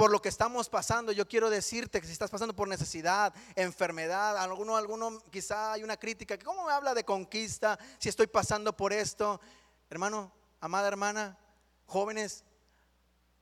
Por 0.00 0.10
lo 0.10 0.22
que 0.22 0.30
estamos 0.30 0.70
pasando, 0.70 1.12
yo 1.12 1.28
quiero 1.28 1.50
decirte 1.50 2.00
que 2.00 2.06
si 2.06 2.14
estás 2.14 2.30
pasando 2.30 2.56
por 2.56 2.66
necesidad, 2.66 3.34
enfermedad, 3.54 4.38
alguno, 4.38 4.78
alguno, 4.78 5.18
quizá 5.30 5.74
hay 5.74 5.84
una 5.84 5.98
crítica, 5.98 6.38
¿cómo 6.38 6.64
me 6.64 6.72
habla 6.72 6.94
de 6.94 7.04
conquista 7.04 7.78
si 7.98 8.08
estoy 8.08 8.26
pasando 8.26 8.74
por 8.74 8.94
esto? 8.94 9.42
Hermano, 9.90 10.32
amada 10.58 10.88
hermana, 10.88 11.38
jóvenes, 11.84 12.44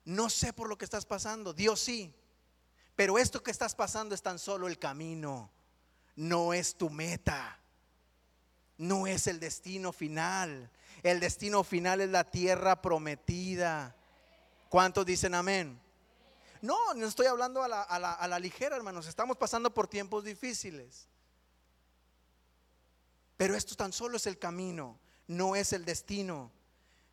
no 0.04 0.28
sé 0.28 0.52
por 0.52 0.68
lo 0.68 0.76
que 0.76 0.84
estás 0.84 1.06
pasando, 1.06 1.52
Dios 1.52 1.78
sí. 1.78 2.12
Pero 2.96 3.18
esto 3.18 3.40
que 3.40 3.52
estás 3.52 3.76
pasando 3.76 4.12
es 4.16 4.22
tan 4.22 4.40
solo 4.40 4.66
el 4.66 4.80
camino, 4.80 5.52
no 6.16 6.52
es 6.52 6.74
tu 6.74 6.90
meta, 6.90 7.56
no 8.78 9.06
es 9.06 9.28
el 9.28 9.38
destino 9.38 9.92
final. 9.92 10.72
El 11.04 11.20
destino 11.20 11.62
final 11.62 12.00
es 12.00 12.10
la 12.10 12.24
tierra 12.24 12.82
prometida. 12.82 13.94
¿Cuántos 14.68 15.06
dicen 15.06 15.36
amén? 15.36 15.80
No, 16.60 16.94
no 16.94 17.06
estoy 17.06 17.26
hablando 17.26 17.62
a 17.62 17.68
la, 17.68 18.38
ligera, 18.38 18.76
hermanos. 18.76 19.06
Estamos 19.06 19.36
pasando 19.36 19.72
por 19.72 19.86
tiempos 19.86 20.24
difíciles. 20.24 21.08
Pero 23.36 23.54
esto 23.54 23.74
tan 23.76 23.92
solo 23.92 24.16
es 24.16 24.26
el 24.26 24.38
camino, 24.38 24.98
no 25.28 25.54
es 25.54 25.72
el 25.72 25.84
destino. 25.84 26.50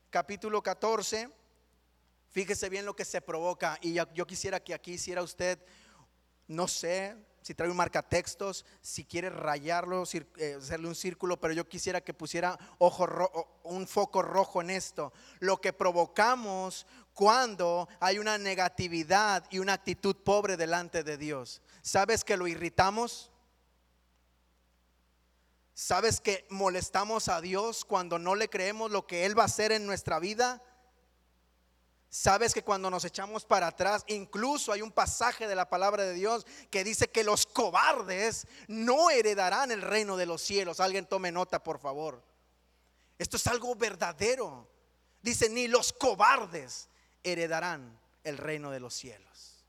Capítulo 0.10 0.64
14, 0.64 1.30
fíjese 2.32 2.70
bien 2.70 2.86
lo 2.86 2.96
que 2.96 3.06
se 3.06 3.22
provoca. 3.22 3.78
Y 3.82 3.94
yo 3.94 4.26
quisiera 4.26 4.60
que 4.60 4.74
aquí 4.74 4.94
hiciera 4.94 5.22
usted, 5.22 5.60
no 6.48 6.68
sé, 6.68 7.16
si 7.46 7.54
trae 7.54 7.70
un 7.70 7.78
marcatextos, 7.78 8.66
si 8.82 9.06
quiere 9.06 9.30
rayarlo, 9.30 10.04
eh, 10.38 10.56
hacerle 10.58 10.88
un 10.88 10.96
círculo, 10.96 11.40
pero 11.40 11.54
yo 11.54 11.70
quisiera 11.70 12.02
que 12.02 12.12
pusiera 12.12 12.58
ojo 12.80 13.08
un 13.62 13.88
foco 13.88 14.24
rojo 14.24 14.62
en 14.62 14.72
esto. 14.72 15.14
Lo 15.38 15.62
que 15.62 15.72
provocamos 15.72 16.88
cuando 17.16 17.88
hay 18.02 18.20
una 18.20 18.38
negatividad 18.38 19.46
y 19.50 19.60
una 19.60 19.74
actitud 19.74 20.18
pobre 20.18 20.58
delante 20.58 21.04
de 21.04 21.18
Dios. 21.18 21.62
¿Sabes 21.82 22.26
que 22.26 22.36
lo 22.38 22.46
irritamos? 22.46 23.32
¿Sabes 25.74 26.20
que 26.20 26.46
molestamos 26.50 27.30
a 27.30 27.40
Dios 27.40 27.86
cuando 27.86 28.20
no 28.20 28.36
le 28.36 28.50
creemos 28.50 28.92
lo 28.92 29.08
que 29.08 29.26
Él 29.26 29.38
va 29.38 29.44
a 29.44 29.48
hacer 29.48 29.72
en 29.72 29.86
nuestra 29.86 30.20
vida? 30.20 30.62
Sabes 32.10 32.54
que 32.54 32.64
cuando 32.64 32.90
nos 32.90 33.06
echamos 33.06 33.46
para 33.46 33.68
atrás, 33.68 34.04
incluso 34.08 34.74
hay 34.74 34.82
un 34.82 34.92
pasaje 34.92 35.48
de 35.48 35.56
la 35.56 35.70
palabra 35.70 36.04
de 36.04 36.14
Dios 36.14 36.46
que 36.70 36.84
dice 36.84 37.10
que 37.10 37.24
los 37.24 37.46
cobardes 37.46 38.46
no 38.68 39.10
heredarán 39.10 39.72
el 39.72 39.82
reino 39.82 40.18
de 40.18 40.26
los 40.26 40.42
cielos. 40.42 40.82
Alguien 40.82 41.06
tome 41.06 41.32
nota, 41.32 41.64
por 41.64 41.80
favor. 41.80 42.22
Esto 43.18 43.38
es 43.38 43.48
algo 43.48 43.74
verdadero. 43.76 44.70
Dice, 45.22 45.50
ni 45.50 45.68
los 45.68 45.94
cobardes 45.94 46.90
heredarán 47.26 48.00
el 48.24 48.38
reino 48.38 48.72
de 48.72 48.80
los 48.80 48.94
cielos. 48.94 49.66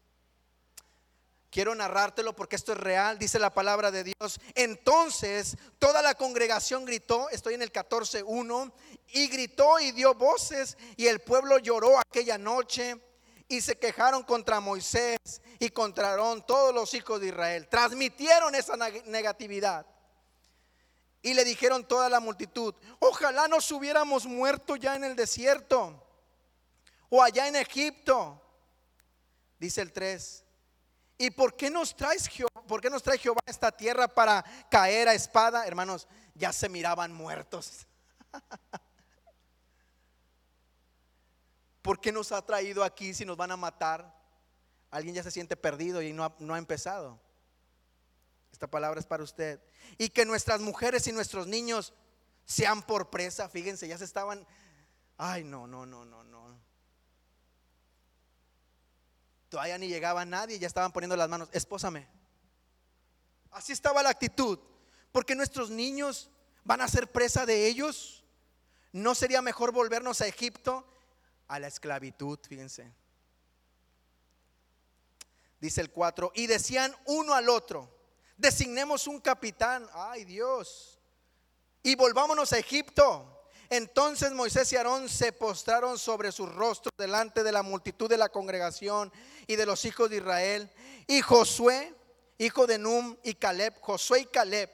Quiero 1.51 1.75
narrártelo 1.75 2.37
porque 2.37 2.57
esto 2.57 2.73
es 2.73 2.79
real, 2.79 3.19
dice 3.19 3.39
la 3.39 3.55
palabra 3.55 3.91
de 3.91 4.05
Dios. 4.05 4.39
Entonces 4.55 5.57
toda 5.79 6.03
la 6.03 6.15
congregación 6.15 6.85
gritó, 6.85 7.31
estoy 7.31 7.55
en 7.55 7.63
el 7.63 7.73
14.1, 7.73 8.73
y 9.13 9.29
gritó 9.29 9.79
y 9.79 9.93
dio 9.93 10.15
voces 10.15 10.77
y 10.97 11.07
el 11.07 11.21
pueblo 11.21 11.59
lloró 11.59 11.99
aquella 11.99 12.37
noche 12.39 13.01
y 13.49 13.61
se 13.61 13.79
quejaron 13.79 14.23
contra 14.25 14.61
Moisés 14.61 15.19
y 15.59 15.71
contra 15.71 16.11
Aarón 16.11 16.45
todos 16.45 16.75
los 16.75 16.93
hijos 16.95 17.21
de 17.21 17.29
Israel. 17.29 17.69
Transmitieron 17.69 18.55
esa 18.55 18.77
negatividad. 19.07 19.87
Y 21.23 21.35
le 21.35 21.45
dijeron 21.45 21.89
toda 21.89 22.09
la 22.09 22.21
multitud, 22.21 22.75
ojalá 23.01 23.49
nos 23.49 23.71
hubiéramos 23.73 24.27
muerto 24.27 24.77
ya 24.77 24.95
en 24.95 25.05
el 25.05 25.17
desierto 25.17 26.06
o 27.11 27.23
allá 27.23 27.49
en 27.49 27.57
Egipto. 27.57 28.43
Dice 29.59 29.81
el 29.81 29.93
3, 29.93 30.47
¿Y 31.19 31.31
por 31.31 31.57
qué 31.57 31.71
nos 31.71 31.97
por 32.67 32.81
qué 32.81 32.91
nos 32.91 33.03
trae 33.03 33.19
Jehová 33.19 33.41
a 33.47 33.51
esta 33.51 33.73
tierra 33.73 34.07
para 34.07 34.45
caer 34.71 35.09
a 35.09 35.15
espada? 35.15 35.67
Hermanos, 35.67 36.07
ya 36.35 36.53
se 36.53 36.69
miraban 36.69 37.13
muertos. 37.13 37.87
¿Por 41.83 42.01
qué 42.01 42.13
nos 42.13 42.33
ha 42.33 42.45
traído 42.45 42.85
aquí 42.85 43.15
si 43.15 43.25
nos 43.25 43.37
van 43.37 43.53
a 43.53 43.57
matar? 43.57 44.15
Alguien 44.91 45.15
ya 45.15 45.23
se 45.23 45.31
siente 45.31 45.57
perdido 45.57 46.03
y 46.03 46.13
no 46.13 46.25
ha, 46.25 46.35
no 46.39 46.55
ha 46.55 46.59
empezado. 46.59 47.19
Esta 48.53 48.67
palabra 48.67 49.01
es 49.01 49.07
para 49.07 49.23
usted. 49.23 49.61
Y 49.97 50.11
que 50.11 50.27
nuestras 50.27 50.61
mujeres 50.61 51.07
y 51.07 51.13
nuestros 51.13 51.47
niños 51.47 51.95
sean 52.45 52.83
por 52.83 53.09
presa. 53.09 53.49
Fíjense, 53.49 53.89
ya 53.89 53.97
se 53.97 54.05
estaban. 54.05 54.47
Ay, 55.17 55.45
no, 55.45 55.67
no, 55.67 55.87
no, 55.87 56.05
no, 56.05 56.25
no. 56.25 56.66
Todavía 59.57 59.79
ni 59.79 59.89
llegaba 59.89 60.23
nadie, 60.27 60.59
ya 60.59 60.67
estaban 60.67 60.93
poniendo 60.93 61.17
las 61.17 61.31
manos, 61.31 61.49
espósame. 61.51 62.07
Así 63.51 63.73
estaba 63.73 64.03
la 64.03 64.11
actitud. 64.11 64.59
Porque 65.13 65.35
nuestros 65.35 65.71
niños 65.71 66.29
van 66.63 66.83
a 66.83 66.89
ser 66.89 67.11
presa 67.11 67.47
de 67.47 67.67
ellos. 67.67 68.23
¿No 68.93 69.15
sería 69.15 69.41
mejor 69.41 69.73
volvernos 69.73 70.21
a 70.21 70.27
Egipto? 70.27 70.87
A 71.49 71.59
la 71.59 71.69
esclavitud, 71.69 72.39
fíjense. 72.47 72.93
Dice 75.59 75.81
el 75.81 75.91
4, 75.91 76.33
y 76.35 76.49
decían 76.49 76.95
uno 77.07 77.33
al 77.33 77.49
otro, 77.49 77.91
designemos 78.37 79.07
un 79.07 79.23
capitán, 79.23 79.89
ay 79.95 80.27
Dios, 80.27 81.01
y 81.83 81.95
volvámonos 81.95 82.53
a 82.53 82.59
Egipto. 82.59 83.36
Entonces 83.71 84.33
Moisés 84.33 84.73
y 84.73 84.77
Aarón 84.77 85.09
se 85.09 85.33
postraron 85.33 85.99
sobre 85.99 86.33
sus 86.33 86.53
rostros 86.55 86.93
delante 86.97 87.43
de 87.43 87.53
la 87.53 87.63
multitud 87.63 88.09
de 88.09 88.19
la 88.19 88.29
congregación 88.29 89.13
y 89.47 89.57
de 89.57 89.67
los 89.67 89.85
hijos 89.85 90.11
de 90.11 90.19
Israel. 90.19 90.71
Y 91.07 91.21
Josué, 91.21 91.95
hijo 92.39 92.67
de 92.67 92.79
Num, 92.79 93.17
y 93.23 93.35
Caleb, 93.35 93.75
Josué 93.81 94.21
y 94.21 94.27
Caleb, 94.27 94.71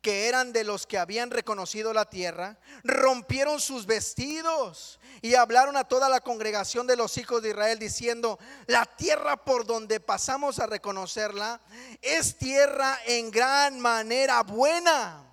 que 0.00 0.28
eran 0.28 0.52
de 0.52 0.64
los 0.64 0.86
que 0.86 0.98
habían 0.98 1.30
reconocido 1.30 1.92
la 1.92 2.06
tierra, 2.06 2.58
rompieron 2.84 3.60
sus 3.60 3.84
vestidos 3.84 4.98
y 5.20 5.34
hablaron 5.34 5.76
a 5.76 5.84
toda 5.84 6.08
la 6.08 6.20
congregación 6.20 6.86
de 6.86 6.96
los 6.96 7.18
hijos 7.18 7.42
de 7.42 7.50
Israel 7.50 7.78
diciendo, 7.78 8.38
la 8.66 8.86
tierra 8.86 9.44
por 9.44 9.66
donde 9.66 10.00
pasamos 10.00 10.58
a 10.58 10.66
reconocerla 10.66 11.60
es 12.00 12.38
tierra 12.38 12.98
en 13.06 13.30
gran 13.30 13.78
manera 13.78 14.42
buena 14.42 15.29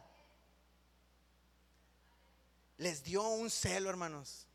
les 2.77 3.03
dio 3.03 3.23
un 3.23 3.49
celo, 3.49 3.89
hermanos. 3.89 4.47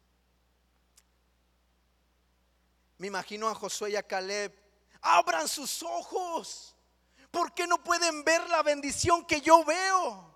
Me 2.99 3.09
imagino 3.09 3.49
a 3.49 3.55
Josué 3.55 3.91
y 3.91 3.97
a 3.97 4.03
Caleb. 4.03 4.57
Abran 5.01 5.49
sus 5.49 5.83
ojos. 5.83 6.77
¿Por 7.33 7.53
qué 7.53 7.67
no 7.67 7.83
pueden 7.83 8.23
ver 8.25 8.49
la 8.49 8.63
bendición 8.63 9.25
que 9.25 9.41
yo 9.41 9.65
veo? 9.65 10.33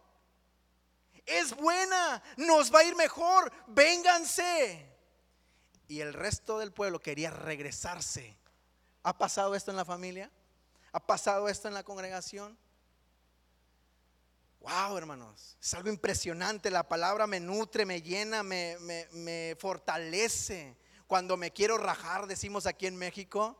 Es 1.25 1.55
buena, 1.55 2.23
nos 2.37 2.75
va 2.75 2.81
a 2.81 2.85
ir 2.85 2.97
mejor. 2.97 3.53
Vénganse. 3.69 4.93
Y 5.89 6.01
el 6.01 6.13
resto 6.13 6.59
del 6.59 6.73
pueblo 6.73 7.01
quería 7.01 7.31
regresarse. 7.31 8.37
¿Ha 9.05 9.17
pasado 9.17 9.55
esto 9.55 9.71
en 9.71 9.77
la 9.77 9.85
familia? 9.85 10.31
¿Ha 10.91 10.99
pasado 10.99 11.49
esto 11.49 11.69
en 11.69 11.75
la 11.75 11.85
congregación? 11.85 12.59
Wow, 14.67 14.99
hermanos, 14.99 15.57
es 15.63 15.75
algo 15.75 15.91
impresionante. 15.91 16.73
La 16.73 16.89
palabra 16.89 17.29
me 17.29 17.39
nutre, 17.39 17.87
me 17.87 18.03
llena, 18.03 18.43
me, 18.43 18.77
me, 19.13 19.57
fortalece. 19.61 20.77
Cuando 21.07 21.37
me 21.37 21.53
quiero 21.53 21.79
rajar, 21.79 22.27
decimos 22.27 22.67
aquí 22.67 22.89
en 22.89 22.97
México, 22.97 23.57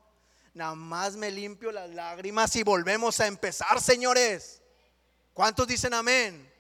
nada 0.53 0.75
más 0.75 1.15
me 1.15 1.31
limpio 1.31 1.71
las 1.71 1.89
lágrimas 1.91 2.57
y 2.57 2.65
volvemos 2.65 3.21
a 3.21 3.29
empezar, 3.29 3.81
señores. 3.81 4.61
¿Cuántos 5.33 5.69
dicen 5.69 5.95
amén? 5.95 6.53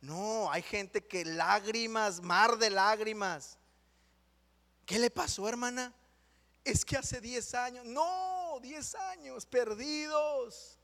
No, 0.00 0.50
hay 0.50 0.62
gente 0.62 1.06
que 1.06 1.24
lágrimas, 1.24 2.20
mar 2.20 2.58
de 2.58 2.68
lágrimas. 2.68 3.58
¿Qué 4.84 4.98
le 4.98 5.08
pasó, 5.08 5.48
hermana? 5.48 5.94
Es 6.64 6.84
que 6.84 6.96
hace 6.96 7.20
10 7.20 7.54
años, 7.54 7.84
no, 7.84 8.58
10 8.60 8.94
años 8.96 9.46
perdidos. 9.46 10.79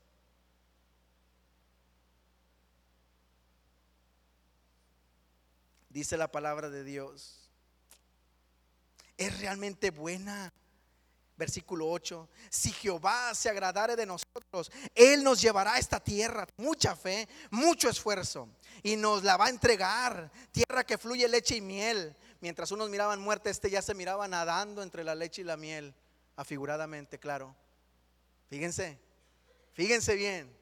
Dice 5.97 6.15
la 6.15 6.31
palabra 6.31 6.69
de 6.69 6.83
Dios. 6.83 7.49
Es 9.17 9.39
realmente 9.39 9.89
buena. 9.89 10.53
Versículo 11.35 11.89
8. 11.89 12.29
Si 12.49 12.71
Jehová 12.71 13.33
se 13.33 13.49
agradare 13.49 13.95
de 13.95 14.05
nosotros, 14.05 14.71
Él 14.93 15.23
nos 15.23 15.41
llevará 15.41 15.73
a 15.73 15.79
esta 15.79 15.99
tierra. 15.99 16.47
Mucha 16.57 16.95
fe, 16.95 17.27
mucho 17.49 17.89
esfuerzo. 17.89 18.47
Y 18.83 18.95
nos 18.95 19.23
la 19.23 19.37
va 19.37 19.45
a 19.45 19.49
entregar. 19.49 20.31
Tierra 20.51 20.83
que 20.83 20.99
fluye 20.99 21.27
leche 21.27 21.55
y 21.55 21.61
miel. 21.61 22.15
Mientras 22.41 22.71
unos 22.71 22.91
miraban 22.91 23.19
muerte, 23.19 23.49
este 23.49 23.71
ya 23.71 23.81
se 23.81 23.95
miraba 23.95 24.27
nadando 24.27 24.83
entre 24.83 25.03
la 25.03 25.15
leche 25.15 25.41
y 25.41 25.45
la 25.45 25.57
miel. 25.57 25.95
Afiguradamente, 26.35 27.19
claro. 27.19 27.55
Fíjense, 28.49 28.99
fíjense 29.73 30.15
bien. 30.15 30.56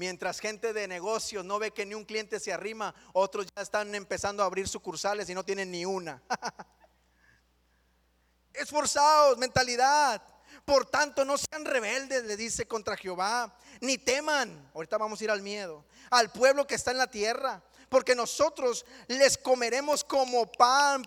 Mientras 0.00 0.40
gente 0.40 0.72
de 0.72 0.88
negocios 0.88 1.44
no 1.44 1.58
ve 1.58 1.72
que 1.72 1.84
ni 1.84 1.94
un 1.94 2.06
cliente 2.06 2.40
se 2.40 2.54
arrima, 2.54 2.94
otros 3.12 3.46
ya 3.54 3.60
están 3.60 3.94
empezando 3.94 4.42
a 4.42 4.46
abrir 4.46 4.66
sucursales 4.66 5.28
y 5.28 5.34
no 5.34 5.44
tienen 5.44 5.70
ni 5.70 5.84
una. 5.84 6.22
Esforzados, 8.54 9.36
mentalidad. 9.36 10.22
Por 10.64 10.86
tanto, 10.86 11.22
no 11.22 11.36
sean 11.36 11.66
rebeldes, 11.66 12.24
le 12.24 12.38
dice 12.38 12.66
contra 12.66 12.96
Jehová, 12.96 13.54
ni 13.82 13.98
teman. 13.98 14.70
Ahorita 14.72 14.96
vamos 14.96 15.20
a 15.20 15.24
ir 15.24 15.30
al 15.30 15.42
miedo. 15.42 15.84
Al 16.08 16.32
pueblo 16.32 16.66
que 16.66 16.76
está 16.76 16.92
en 16.92 16.96
la 16.96 17.10
tierra, 17.10 17.62
porque 17.90 18.14
nosotros 18.14 18.86
les 19.06 19.36
comeremos 19.36 20.02
como 20.02 20.50
pan. 20.50 21.04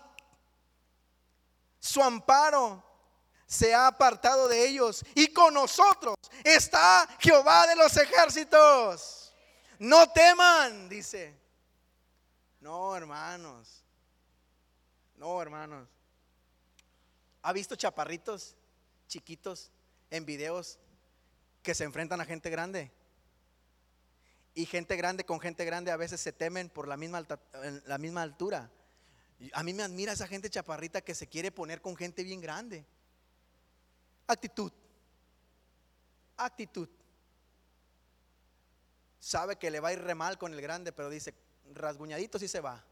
Su 1.79 2.03
amparo 2.03 2.92
se 3.53 3.73
ha 3.73 3.85
apartado 3.87 4.47
de 4.47 4.67
ellos 4.67 5.05
y 5.13 5.27
con 5.27 5.53
nosotros 5.53 6.15
está 6.43 7.07
Jehová 7.19 7.67
de 7.67 7.75
los 7.75 7.95
ejércitos. 7.95 9.31
No 9.77 10.09
teman, 10.11 10.89
dice. 10.89 11.39
No, 12.59 12.95
hermanos. 12.95 13.83
No, 15.15 15.39
hermanos. 15.39 15.87
¿Ha 17.43 17.53
visto 17.53 17.75
chaparritos 17.75 18.55
chiquitos 19.07 19.71
en 20.09 20.25
videos 20.25 20.79
que 21.61 21.75
se 21.75 21.83
enfrentan 21.83 22.21
a 22.21 22.25
gente 22.25 22.49
grande? 22.49 22.91
Y 24.55 24.65
gente 24.65 24.95
grande 24.95 25.25
con 25.25 25.39
gente 25.39 25.63
grande 25.63 25.91
a 25.91 25.97
veces 25.97 26.21
se 26.21 26.33
temen 26.33 26.69
por 26.69 26.87
la 26.87 26.97
misma, 26.97 27.23
la 27.85 27.97
misma 27.99 28.23
altura. 28.23 28.71
A 29.53 29.61
mí 29.61 29.73
me 29.73 29.83
admira 29.83 30.13
esa 30.13 30.27
gente 30.27 30.49
chaparrita 30.49 31.01
que 31.01 31.13
se 31.13 31.27
quiere 31.27 31.51
poner 31.51 31.81
con 31.81 31.95
gente 31.95 32.23
bien 32.23 32.41
grande. 32.41 32.85
Actitud. 34.33 34.71
Actitud. 36.37 36.89
Sabe 39.19 39.57
que 39.57 39.69
le 39.69 39.79
va 39.79 39.89
a 39.89 39.93
ir 39.93 40.01
re 40.01 40.15
mal 40.15 40.39
con 40.39 40.53
el 40.53 40.59
grande, 40.59 40.91
pero 40.91 41.09
dice, 41.09 41.35
rasguñadito 41.71 42.39
sí 42.39 42.47
se 42.47 42.59
va. 42.59 42.83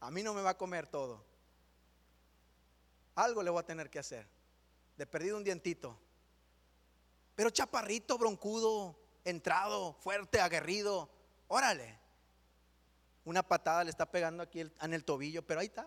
A 0.00 0.10
mí 0.10 0.22
no 0.22 0.32
me 0.32 0.40
va 0.40 0.50
a 0.50 0.58
comer 0.58 0.86
todo. 0.86 1.22
Algo 3.14 3.42
le 3.42 3.50
voy 3.50 3.60
a 3.60 3.66
tener 3.66 3.90
que 3.90 3.98
hacer. 3.98 4.26
De 4.96 5.06
perdido 5.06 5.36
un 5.36 5.44
dientito. 5.44 5.98
Pero 7.34 7.50
chaparrito, 7.50 8.16
broncudo, 8.16 8.98
entrado, 9.24 9.92
fuerte, 9.92 10.40
aguerrido. 10.40 11.10
Órale. 11.48 11.98
Una 13.26 13.42
patada 13.42 13.84
le 13.84 13.90
está 13.90 14.10
pegando 14.10 14.42
aquí 14.42 14.60
en 14.60 14.94
el 14.94 15.04
tobillo, 15.04 15.46
pero 15.46 15.60
ahí 15.60 15.66
está. 15.66 15.86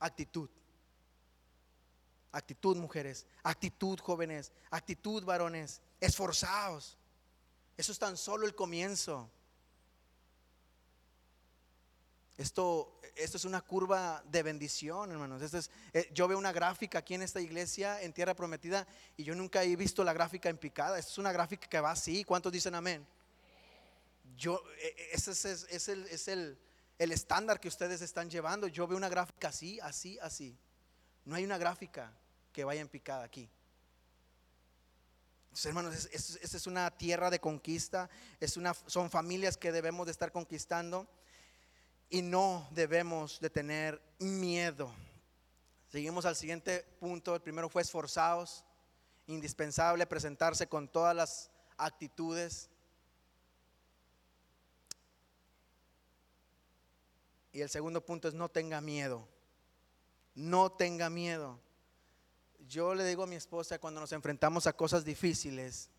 Actitud. 0.00 0.50
Actitud, 2.34 2.76
mujeres. 2.76 3.26
Actitud, 3.44 4.00
jóvenes. 4.00 4.50
Actitud, 4.70 5.24
varones. 5.24 5.80
Esforzados. 6.00 6.98
Eso 7.76 7.92
es 7.92 7.98
tan 7.98 8.16
solo 8.16 8.44
el 8.44 8.56
comienzo. 8.56 9.30
Esto, 12.36 13.00
esto 13.14 13.36
es 13.36 13.44
una 13.44 13.60
curva 13.60 14.20
de 14.26 14.42
bendición, 14.42 15.12
hermanos. 15.12 15.40
Eh, 15.92 16.10
yo 16.12 16.26
veo 16.26 16.36
una 16.36 16.50
gráfica 16.50 16.98
aquí 16.98 17.14
en 17.14 17.22
esta 17.22 17.40
iglesia, 17.40 18.02
en 18.02 18.12
Tierra 18.12 18.34
Prometida, 18.34 18.84
y 19.16 19.22
yo 19.22 19.36
nunca 19.36 19.62
he 19.62 19.76
visto 19.76 20.02
la 20.02 20.12
gráfica 20.12 20.48
en 20.48 20.58
picada. 20.58 20.98
Es 20.98 21.16
una 21.18 21.30
gráfica 21.30 21.68
que 21.68 21.78
va 21.78 21.92
así. 21.92 22.24
¿Cuántos 22.24 22.50
dicen 22.50 22.74
amén? 22.74 23.06
Yo, 24.36 24.60
e, 24.82 24.86
e, 24.86 25.08
ese 25.12 25.30
es, 25.30 25.88
el 26.28 26.58
estándar 27.12 27.60
que 27.60 27.68
ustedes 27.68 28.02
están 28.02 28.28
llevando. 28.28 28.66
Yo 28.66 28.88
veo 28.88 28.96
una 28.96 29.08
gráfica 29.08 29.48
así, 29.48 29.78
así, 29.78 30.18
así. 30.18 30.58
No 31.24 31.36
hay 31.36 31.44
una 31.44 31.58
gráfica 31.58 32.12
que 32.54 32.64
vaya 32.64 32.80
en 32.80 32.88
picada 32.88 33.24
aquí. 33.24 33.50
hermanos, 35.64 36.08
esta 36.12 36.56
es 36.56 36.66
una 36.66 36.90
tierra 36.96 37.28
de 37.28 37.40
conquista, 37.40 38.08
es 38.40 38.56
una, 38.56 38.72
son 38.86 39.10
familias 39.10 39.56
que 39.56 39.72
debemos 39.72 40.06
de 40.06 40.12
estar 40.12 40.30
conquistando 40.32 41.06
y 42.08 42.22
no 42.22 42.66
debemos 42.70 43.40
de 43.40 43.50
tener 43.50 44.00
miedo. 44.20 44.94
Seguimos 45.88 46.24
al 46.26 46.36
siguiente 46.36 46.84
punto. 47.00 47.34
El 47.34 47.42
primero 47.42 47.68
fue 47.68 47.82
esforzados. 47.82 48.64
Indispensable 49.26 50.06
presentarse 50.06 50.68
con 50.68 50.86
todas 50.86 51.14
las 51.14 51.50
actitudes. 51.76 52.70
Y 57.52 57.62
el 57.62 57.68
segundo 57.68 58.04
punto 58.04 58.28
es 58.28 58.34
no 58.34 58.48
tenga 58.48 58.80
miedo. 58.80 59.26
No 60.34 60.70
tenga 60.70 61.10
miedo. 61.10 61.63
Yo 62.68 62.94
le 62.94 63.04
digo 63.04 63.22
a 63.22 63.26
mi 63.26 63.36
esposa 63.36 63.78
cuando 63.78 64.00
nos 64.00 64.12
enfrentamos 64.12 64.66
a 64.66 64.72
cosas 64.72 65.04
difíciles, 65.04 65.90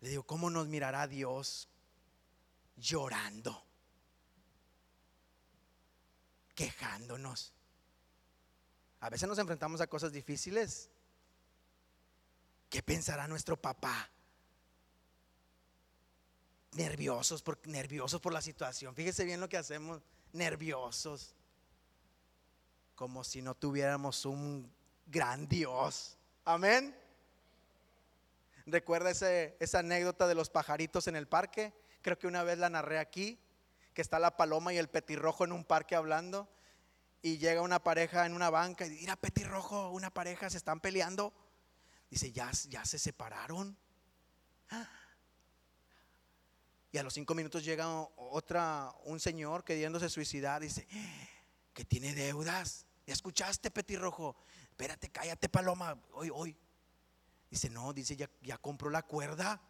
le 0.00 0.10
digo, 0.10 0.22
¿cómo 0.22 0.50
nos 0.50 0.68
mirará 0.68 1.06
Dios 1.06 1.68
llorando? 2.76 3.66
quejándonos. 6.56 7.52
A 8.98 9.10
veces 9.10 9.28
nos 9.28 9.38
enfrentamos 9.38 9.80
a 9.80 9.86
cosas 9.86 10.10
difíciles. 10.10 10.90
¿Qué 12.68 12.82
pensará 12.82 13.28
nuestro 13.28 13.60
papá? 13.60 14.10
Nerviosos 16.72 17.42
por, 17.42 17.64
nerviosos 17.68 18.20
por 18.20 18.32
la 18.32 18.42
situación. 18.42 18.96
Fíjese 18.96 19.24
bien 19.24 19.38
lo 19.38 19.48
que 19.48 19.58
hacemos, 19.58 20.02
nerviosos. 20.32 21.34
Como 22.96 23.22
si 23.22 23.42
no 23.42 23.54
tuviéramos 23.54 24.24
un 24.24 24.72
gran 25.06 25.48
Dios. 25.48 26.18
Amén. 26.44 26.96
¿Recuerda 28.66 29.10
esa 29.10 29.78
anécdota 29.78 30.26
de 30.26 30.34
los 30.34 30.50
pajaritos 30.50 31.06
en 31.06 31.16
el 31.16 31.28
parque? 31.28 31.72
Creo 32.02 32.18
que 32.18 32.26
una 32.26 32.42
vez 32.42 32.58
la 32.58 32.68
narré 32.68 32.98
aquí 32.98 33.38
que 33.94 34.02
está 34.02 34.18
la 34.18 34.36
paloma 34.36 34.74
y 34.74 34.76
el 34.76 34.88
petirrojo 34.88 35.44
en 35.44 35.52
un 35.52 35.64
parque 35.64 35.94
hablando 35.94 36.48
y 37.22 37.38
llega 37.38 37.62
una 37.62 37.82
pareja 37.82 38.26
en 38.26 38.34
una 38.34 38.50
banca 38.50 38.84
y 38.84 38.90
dice, 38.90 39.00
mira 39.00 39.16
petirrojo, 39.16 39.90
una 39.90 40.10
pareja 40.10 40.50
se 40.50 40.58
están 40.58 40.80
peleando. 40.80 41.32
Dice, 42.10 42.30
ya, 42.30 42.50
ya 42.68 42.84
se 42.84 42.98
separaron. 42.98 43.76
Y 46.92 46.98
a 46.98 47.02
los 47.02 47.12
cinco 47.12 47.34
minutos 47.34 47.62
llega 47.62 47.86
otra, 48.16 48.90
un 49.04 49.20
señor 49.20 49.64
queriéndose 49.64 50.08
suicidar. 50.08 50.62
Dice, 50.62 50.86
que 51.74 51.84
tiene 51.84 52.14
deudas. 52.14 52.86
¿Ya 53.06 53.12
escuchaste, 53.12 53.70
petirrojo? 53.70 54.34
Espérate, 54.76 55.08
cállate, 55.08 55.48
paloma. 55.48 55.98
Hoy, 56.12 56.30
hoy. 56.30 56.54
Dice, 57.50 57.70
no, 57.70 57.94
dice, 57.94 58.14
ya, 58.14 58.28
ya 58.42 58.58
compró 58.58 58.90
la 58.90 59.02
cuerda 59.02 59.62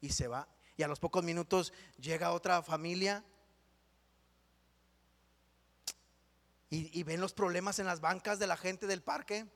y 0.00 0.10
se 0.10 0.28
va. 0.28 0.48
Y 0.76 0.84
a 0.84 0.88
los 0.88 1.00
pocos 1.00 1.24
minutos 1.24 1.72
llega 1.98 2.30
otra 2.30 2.62
familia 2.62 3.24
y, 6.70 7.02
ven 7.02 7.20
los 7.20 7.34
problemas 7.34 7.80
en 7.80 7.86
las 7.86 8.00
bancas 8.00 8.38
de 8.38 8.46
la 8.46 8.56
gente 8.56 8.86
del 8.86 9.02
parque. 9.02 9.46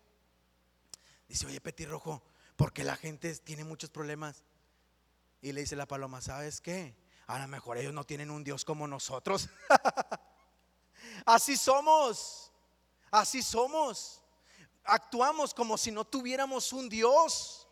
Dice, 1.29 1.47
oye, 1.47 1.61
Petirrojo, 1.61 2.23
¿por 2.57 2.73
qué 2.73 2.83
la 2.83 2.97
gente 2.97 3.35
tiene 3.37 3.63
muchos 3.63 3.89
problemas? 3.89 4.43
Y 5.41 5.53
le 5.53 5.61
dice 5.61 5.77
la 5.77 5.87
paloma, 5.87 6.21
¿sabes 6.21 6.61
qué? 6.61 6.97
A 7.29 7.39
lo 7.39 7.47
mejor 7.47 7.79
ellos 7.79 7.95
no 7.95 8.05
tienen 8.05 8.31
un 8.31 8.43
Dios 8.43 8.65
como 8.65 8.89
nosotros. 8.89 9.49
así 11.25 11.57
somos, 11.57 12.53
así 13.13 13.41
somos. 13.41 14.26
Actuamos 14.87 15.55
como 15.55 15.77
si 15.79 15.91
no 15.91 16.05
tuviéramos 16.05 16.73
un 16.73 16.89
Dios, 16.89 17.69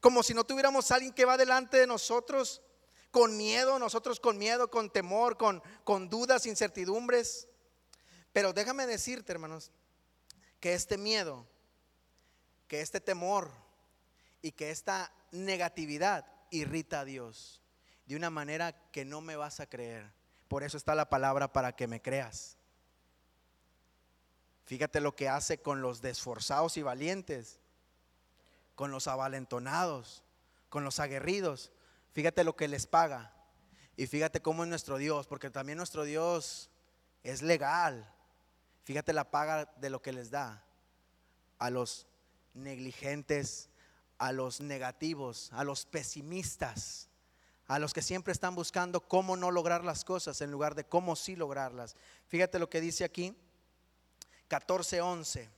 como 0.00 0.22
si 0.22 0.34
no 0.34 0.44
tuviéramos 0.44 0.90
alguien 0.90 1.12
que 1.12 1.24
va 1.24 1.36
delante 1.36 1.78
de 1.78 1.86
nosotros, 1.86 2.62
con 3.10 3.36
miedo, 3.36 3.78
nosotros 3.78 4.20
con 4.20 4.36
miedo, 4.36 4.70
con 4.70 4.90
temor, 4.90 5.36
con, 5.36 5.62
con 5.84 6.08
dudas, 6.08 6.46
incertidumbres. 6.46 7.48
Pero 8.32 8.52
déjame 8.52 8.86
decirte, 8.86 9.32
hermanos, 9.32 9.72
que 10.60 10.74
este 10.74 10.98
miedo, 10.98 11.46
que 12.68 12.80
este 12.80 13.00
temor 13.00 13.50
y 14.42 14.52
que 14.52 14.70
esta 14.70 15.12
negatividad 15.30 16.26
irrita 16.50 17.00
a 17.00 17.04
Dios 17.04 17.62
de 18.06 18.16
una 18.16 18.30
manera 18.30 18.72
que 18.90 19.04
no 19.04 19.20
me 19.20 19.36
vas 19.36 19.60
a 19.60 19.66
creer. 19.66 20.12
Por 20.48 20.62
eso 20.62 20.76
está 20.76 20.94
la 20.94 21.08
palabra 21.08 21.52
para 21.52 21.74
que 21.74 21.86
me 21.86 22.00
creas. 22.00 22.56
Fíjate 24.66 25.00
lo 25.00 25.14
que 25.14 25.28
hace 25.28 25.58
con 25.58 25.80
los 25.80 26.02
desforzados 26.02 26.76
y 26.76 26.82
valientes, 26.82 27.60
con 28.74 28.90
los 28.90 29.06
avalentonados, 29.06 30.24
con 30.68 30.82
los 30.82 30.98
aguerridos. 30.98 31.70
Fíjate 32.12 32.42
lo 32.42 32.56
que 32.56 32.66
les 32.66 32.86
paga. 32.86 33.32
Y 33.96 34.08
fíjate 34.08 34.42
cómo 34.42 34.64
es 34.64 34.68
nuestro 34.68 34.98
Dios, 34.98 35.28
porque 35.28 35.50
también 35.50 35.78
nuestro 35.78 36.02
Dios 36.02 36.68
es 37.22 37.42
legal. 37.42 38.12
Fíjate 38.82 39.12
la 39.12 39.30
paga 39.30 39.72
de 39.76 39.88
lo 39.88 40.02
que 40.02 40.12
les 40.12 40.30
da 40.30 40.64
a 41.58 41.70
los 41.70 42.08
negligentes, 42.52 43.70
a 44.18 44.32
los 44.32 44.60
negativos, 44.60 45.50
a 45.52 45.62
los 45.62 45.86
pesimistas, 45.86 47.08
a 47.68 47.78
los 47.78 47.94
que 47.94 48.02
siempre 48.02 48.32
están 48.32 48.56
buscando 48.56 49.00
cómo 49.00 49.36
no 49.36 49.52
lograr 49.52 49.84
las 49.84 50.04
cosas 50.04 50.40
en 50.40 50.50
lugar 50.50 50.74
de 50.74 50.84
cómo 50.84 51.14
sí 51.14 51.36
lograrlas. 51.36 51.94
Fíjate 52.26 52.58
lo 52.58 52.68
que 52.68 52.80
dice 52.80 53.04
aquí, 53.04 53.36
14:11. 54.48 55.48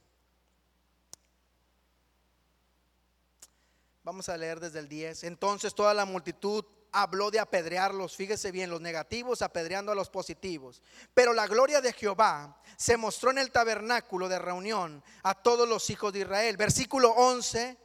Vamos 4.03 4.29
a 4.29 4.37
leer 4.37 4.59
desde 4.59 4.79
el 4.79 4.89
10. 4.89 5.25
Entonces 5.25 5.75
toda 5.75 5.93
la 5.93 6.07
multitud 6.07 6.65
habló 6.93 7.31
de 7.31 7.39
apedrearlos, 7.39 8.17
fíjese 8.17 8.51
bien, 8.51 8.71
los 8.71 8.81
negativos 8.81 9.43
apedreando 9.43 9.93
a 9.93 9.95
los 9.95 10.09
positivos. 10.09 10.83
Pero 11.15 11.33
la 11.33 11.47
gloria 11.47 11.81
de 11.81 11.93
Jehová 11.93 12.61
se 12.77 12.97
mostró 12.97 13.31
en 13.31 13.39
el 13.39 13.51
tabernáculo 13.51 14.29
de 14.29 14.39
reunión 14.39 15.03
a 15.23 15.35
todos 15.35 15.69
los 15.69 15.91
hijos 15.91 16.13
de 16.13 16.21
Israel. 16.21 16.57
Versículo 16.57 17.11
11. 17.11 17.77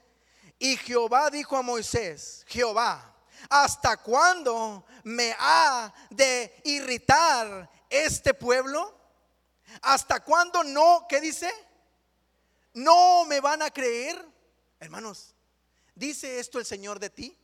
Y 0.59 0.77
Jehová 0.77 1.29
dijo 1.29 1.57
a 1.57 1.61
Moisés, 1.61 2.45
Jehová, 2.47 3.13
¿hasta 3.49 3.97
cuándo 3.97 4.85
me 5.03 5.35
ha 5.37 5.93
de 6.09 6.61
irritar 6.63 7.69
este 7.89 8.33
pueblo? 8.33 9.02
¿Hasta 9.81 10.23
cuándo 10.23 10.63
no? 10.63 11.05
¿Qué 11.09 11.19
dice? 11.19 11.51
No 12.73 13.25
me 13.25 13.39
van 13.39 13.61
a 13.61 13.71
creer. 13.71 14.23
Hermanos, 14.79 15.35
¿dice 15.95 16.39
esto 16.39 16.59
el 16.59 16.65
Señor 16.65 16.99
de 16.99 17.09
ti? 17.09 17.37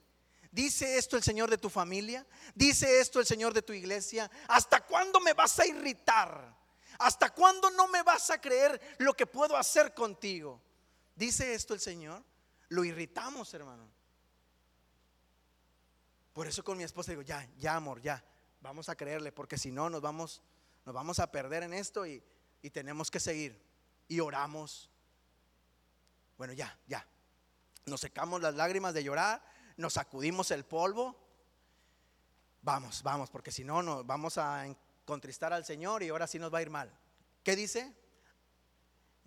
¿Dice 0.52 0.98
esto 0.98 1.16
el 1.16 1.24
Señor 1.24 1.50
de 1.50 1.58
tu 1.58 1.70
familia? 1.70 2.26
¿Dice 2.56 3.00
esto 3.00 3.20
el 3.20 3.26
Señor 3.26 3.54
de 3.54 3.62
tu 3.62 3.74
iglesia? 3.74 4.30
¿Hasta 4.48 4.86
cuándo 4.86 5.20
me 5.20 5.34
vas 5.34 5.60
a 5.60 5.66
irritar? 5.66 6.58
¿Hasta 6.98 7.34
cuándo 7.34 7.70
no 7.72 7.88
me 7.88 8.02
vas 8.04 8.30
a 8.32 8.42
creer 8.42 8.80
lo 8.98 9.14
que 9.14 9.28
puedo 9.28 9.56
hacer 9.56 9.94
contigo? 9.94 10.62
¿Dice 11.16 11.54
esto 11.54 11.74
el 11.74 11.80
Señor? 11.80 12.24
Lo 12.70 12.84
irritamos, 12.84 13.54
hermano. 13.54 13.90
Por 16.34 16.48
eso 16.48 16.64
con 16.64 16.78
mi 16.78 16.84
esposa 16.84 17.12
digo, 17.12 17.22
ya, 17.22 17.48
ya 17.58 17.76
amor, 17.76 18.02
ya, 18.02 18.24
vamos 18.62 18.90
a 18.90 18.96
creerle, 18.96 19.32
porque 19.32 19.58
si 19.58 19.72
no 19.72 19.90
nos 19.90 20.02
vamos, 20.02 20.42
nos 20.90 20.96
vamos 20.96 21.20
a 21.20 21.32
perder 21.32 21.62
en 21.62 21.76
esto 21.76 22.04
y, 22.08 22.20
y 22.64 22.72
tenemos 22.72 23.12
que 23.12 23.20
seguir. 23.20 23.64
Y 24.08 24.22
oramos. 24.22 24.90
Bueno, 26.36 26.54
ya, 26.54 26.76
ya. 26.88 27.06
Nos 27.86 28.02
secamos 28.02 28.42
las 28.42 28.56
lágrimas 28.56 28.96
de 28.96 29.04
llorar, 29.04 29.40
nos 29.78 29.94
sacudimos 29.94 30.50
el 30.50 30.66
polvo. 30.66 31.16
Vamos, 32.64 33.04
vamos, 33.04 33.30
porque 33.30 33.52
si 33.52 33.64
no, 33.64 33.84
nos 33.84 34.04
vamos 34.04 34.40
a 34.40 34.66
contristar 35.06 35.54
al 35.54 35.64
Señor 35.64 36.02
y 36.02 36.10
ahora 36.10 36.26
sí 36.26 36.40
nos 36.40 36.52
va 36.52 36.58
a 36.58 36.64
ir 36.64 36.72
mal. 36.72 36.92
¿Qué 37.44 37.56
dice? 37.56 37.94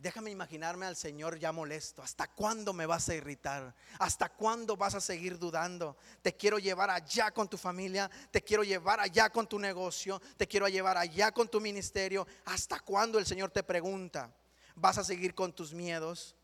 Déjame 0.03 0.33
imaginarme 0.33 0.85
al 0.85 0.97
Señor 0.97 1.39
ya 1.39 1.53
molesto. 1.53 2.03
¿Hasta 2.03 2.27
cuándo 2.27 2.73
me 2.73 2.87
vas 2.87 3.09
a 3.09 3.15
irritar? 3.15 3.73
¿Hasta 4.01 4.31
cuándo 4.31 4.77
vas 4.77 4.97
a 4.97 5.01
seguir 5.01 5.39
dudando? 5.39 5.97
Te 6.23 6.37
quiero 6.37 6.59
llevar 6.59 6.91
allá 6.91 7.31
con 7.31 7.49
tu 7.49 7.57
familia, 7.57 8.11
te 8.33 8.43
quiero 8.43 8.65
llevar 8.65 8.99
allá 8.99 9.31
con 9.31 9.47
tu 9.47 9.61
negocio, 9.61 10.21
te 10.37 10.49
quiero 10.49 10.67
llevar 10.67 10.99
allá 10.99 11.31
con 11.31 11.49
tu 11.49 11.61
ministerio. 11.61 12.27
¿Hasta 12.47 12.81
cuándo 12.81 13.17
el 13.21 13.27
Señor 13.27 13.53
te 13.53 13.63
pregunta? 13.63 14.35
¿Vas 14.75 14.99
a 14.99 15.05
seguir 15.05 15.37
con 15.37 15.53
tus 15.53 15.73
miedos? 15.73 16.35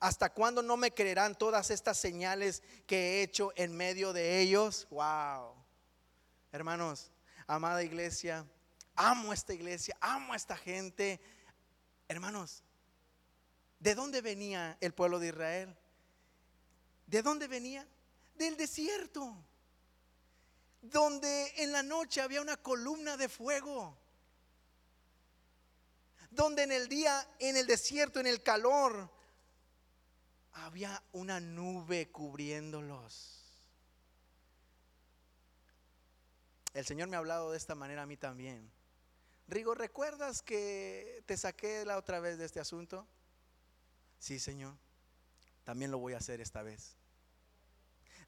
¿Hasta 0.00 0.32
cuándo 0.32 0.60
no 0.60 0.76
me 0.76 0.90
creerán 0.90 1.38
todas 1.38 1.70
estas 1.70 1.96
señales 1.96 2.60
que 2.88 2.96
he 2.96 3.22
hecho 3.22 3.52
en 3.54 3.76
medio 3.76 4.12
de 4.12 4.40
ellos? 4.40 4.88
Wow. 4.90 5.54
Hermanos, 6.50 7.12
amada 7.46 7.84
iglesia, 7.84 8.44
amo 8.96 9.32
esta 9.32 9.54
iglesia, 9.54 9.96
amo 10.00 10.32
a 10.32 10.36
esta 10.36 10.56
gente. 10.56 11.20
Hermanos, 12.08 12.64
¿De 13.80 13.94
dónde 13.94 14.20
venía 14.20 14.76
el 14.80 14.92
pueblo 14.92 15.18
de 15.18 15.28
Israel? 15.28 15.74
¿De 17.06 17.22
dónde 17.22 17.48
venía? 17.48 17.86
Del 18.34 18.56
desierto, 18.56 19.34
donde 20.82 21.52
en 21.56 21.72
la 21.72 21.82
noche 21.82 22.20
había 22.20 22.42
una 22.42 22.58
columna 22.58 23.16
de 23.16 23.28
fuego, 23.28 23.98
donde 26.30 26.62
en 26.62 26.72
el 26.72 26.88
día, 26.88 27.26
en 27.38 27.56
el 27.56 27.66
desierto, 27.66 28.20
en 28.20 28.26
el 28.26 28.42
calor, 28.42 29.10
había 30.52 31.02
una 31.12 31.40
nube 31.40 32.10
cubriéndolos. 32.12 33.38
El 36.74 36.84
Señor 36.84 37.08
me 37.08 37.16
ha 37.16 37.18
hablado 37.18 37.50
de 37.50 37.56
esta 37.56 37.74
manera 37.74 38.02
a 38.02 38.06
mí 38.06 38.18
también. 38.18 38.70
Rigo, 39.48 39.74
¿recuerdas 39.74 40.42
que 40.42 41.24
te 41.26 41.36
saqué 41.36 41.84
la 41.84 41.96
otra 41.96 42.20
vez 42.20 42.38
de 42.38 42.44
este 42.44 42.60
asunto? 42.60 43.08
Sí, 44.20 44.38
Señor, 44.38 44.76
también 45.64 45.90
lo 45.90 45.98
voy 45.98 46.12
a 46.12 46.18
hacer 46.18 46.42
esta 46.42 46.62
vez. 46.62 46.94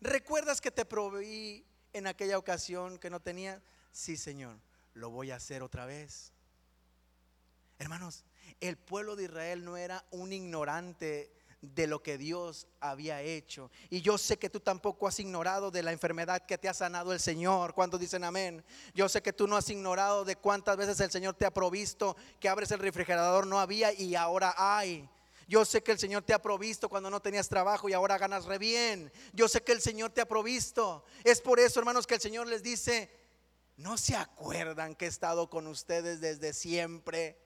¿Recuerdas 0.01 0.61
que 0.61 0.71
te 0.71 0.87
proveí 0.87 1.65
en 1.93 2.07
aquella 2.07 2.39
ocasión 2.39 2.99
que 2.99 3.11
no 3.11 3.21
tenía? 3.21 3.63
Sí, 3.93 4.17
Señor, 4.17 4.59
lo 4.95 5.11
voy 5.11 5.31
a 5.31 5.37
hacer 5.37 5.63
otra 5.63 5.85
vez. 5.85 6.33
Hermanos, 7.79 8.25
el 8.61 8.79
pueblo 8.79 9.17
de 9.17 9.25
Israel 9.25 9.65
no 9.65 9.77
era 9.77 10.05
un 10.11 10.33
ignorante 10.33 11.31
de 11.61 11.87
lo 11.87 12.03
que 12.03 12.17
Dios 12.17 12.67
había 12.81 13.21
hecho. 13.21 13.71
Y 13.91 14.01
yo 14.01 14.17
sé 14.17 14.39
que 14.39 14.49
tú 14.49 14.61
tampoco 14.61 15.07
has 15.07 15.21
ignorado 15.21 15.71
de 15.71 15.83
la 15.83 15.93
enfermedad 15.93 16.47
que 16.47 16.57
te 16.57 16.71
ha 16.71 16.75
sanado 16.75 17.13
el 17.13 17.21
Señor. 17.21 17.75
Cuando 17.75 17.99
dicen 17.99 18.25
amén? 18.25 18.65
Yo 18.95 19.11
sé 19.11 19.23
que 19.23 19.35
tú 19.35 19.47
no 19.47 19.57
has 19.57 19.69
ignorado 19.69 20.25
de 20.25 20.37
cuántas 20.37 20.79
veces 20.79 20.99
el 21.01 21.11
Señor 21.11 21.35
te 21.35 21.45
ha 21.45 21.53
provisto, 21.53 22.17
que 22.41 22.49
abres 22.49 22.71
el 22.71 22.79
refrigerador, 22.79 23.47
no 23.47 23.61
había 23.61 23.93
y 23.93 24.15
ahora 24.15 24.55
hay. 24.57 25.07
Yo 25.49 25.65
sé 25.65 25.83
que 25.83 25.93
el 25.93 25.99
Señor 25.99 26.23
te 26.23 26.35
ha 26.35 26.41
provisto 26.41 26.89
cuando 26.89 27.11
no 27.11 27.21
tenías 27.21 27.49
trabajo 27.49 27.89
y 27.89 27.93
ahora 27.93 28.19
ganas 28.19 28.45
re 28.45 28.59
bien. 28.59 29.13
Yo 29.33 29.49
sé 29.49 29.63
que 29.63 29.73
el 29.73 29.81
Señor 29.81 30.11
te 30.11 30.21
ha 30.21 30.29
provisto. 30.29 31.05
Es 31.25 31.41
por 31.41 31.61
eso, 31.61 31.79
hermanos, 31.81 32.07
que 32.07 32.15
el 32.15 32.21
Señor 32.21 32.47
les 32.47 32.63
dice, 32.63 33.11
no 33.77 33.97
se 33.97 34.17
acuerdan 34.17 34.95
que 34.95 35.07
he 35.07 35.09
estado 35.09 35.51
con 35.51 35.67
ustedes 35.67 36.21
desde 36.21 36.53
siempre. 36.53 37.39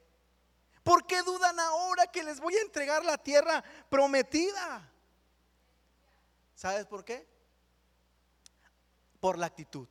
¿Por 0.83 1.07
qué 1.07 1.23
dudan 1.23 1.59
ahora 1.59 2.07
que 2.07 2.23
les 2.23 2.39
voy 2.39 2.55
a 2.55 2.63
entregar 2.63 3.05
la 3.05 3.19
tierra 3.19 3.65
prometida? 3.89 4.93
¿Sabes 6.55 6.87
por 6.87 7.05
qué? 7.05 7.27
Por 9.19 9.39
la 9.39 9.47
actitud. 9.47 9.89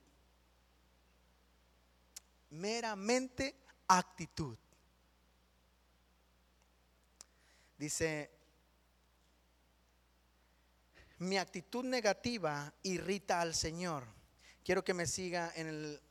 Meramente 2.49 3.55
actitud. 3.87 4.57
Dice, 7.77 8.31
mi 11.17 11.37
actitud 11.37 11.83
negativa 11.83 12.73
irrita 12.83 13.41
al 13.41 13.53
Señor. 13.55 14.05
Quiero 14.63 14.83
que 14.83 14.93
me 14.93 15.05
siga 15.05 15.51
en 15.55 15.67
el... 15.67 16.01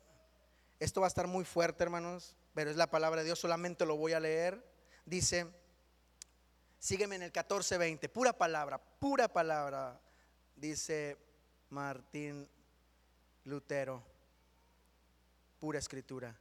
Esto 0.78 1.00
va 1.00 1.06
a 1.06 1.08
estar 1.08 1.26
muy 1.26 1.44
fuerte, 1.44 1.84
hermanos, 1.84 2.36
pero 2.52 2.70
es 2.70 2.76
la 2.76 2.90
palabra 2.90 3.20
de 3.20 3.26
Dios, 3.26 3.38
solamente 3.38 3.86
lo 3.86 3.96
voy 3.96 4.12
a 4.12 4.20
leer. 4.20 4.64
Dice, 5.04 5.46
sígueme 6.78 7.16
en 7.16 7.22
el 7.22 7.32
14:20, 7.32 8.08
pura 8.10 8.32
palabra, 8.32 8.78
pura 8.78 9.28
palabra, 9.28 10.00
dice 10.56 11.16
Martín 11.70 12.48
Lutero, 13.44 14.02
pura 15.58 15.78
escritura. 15.78 16.38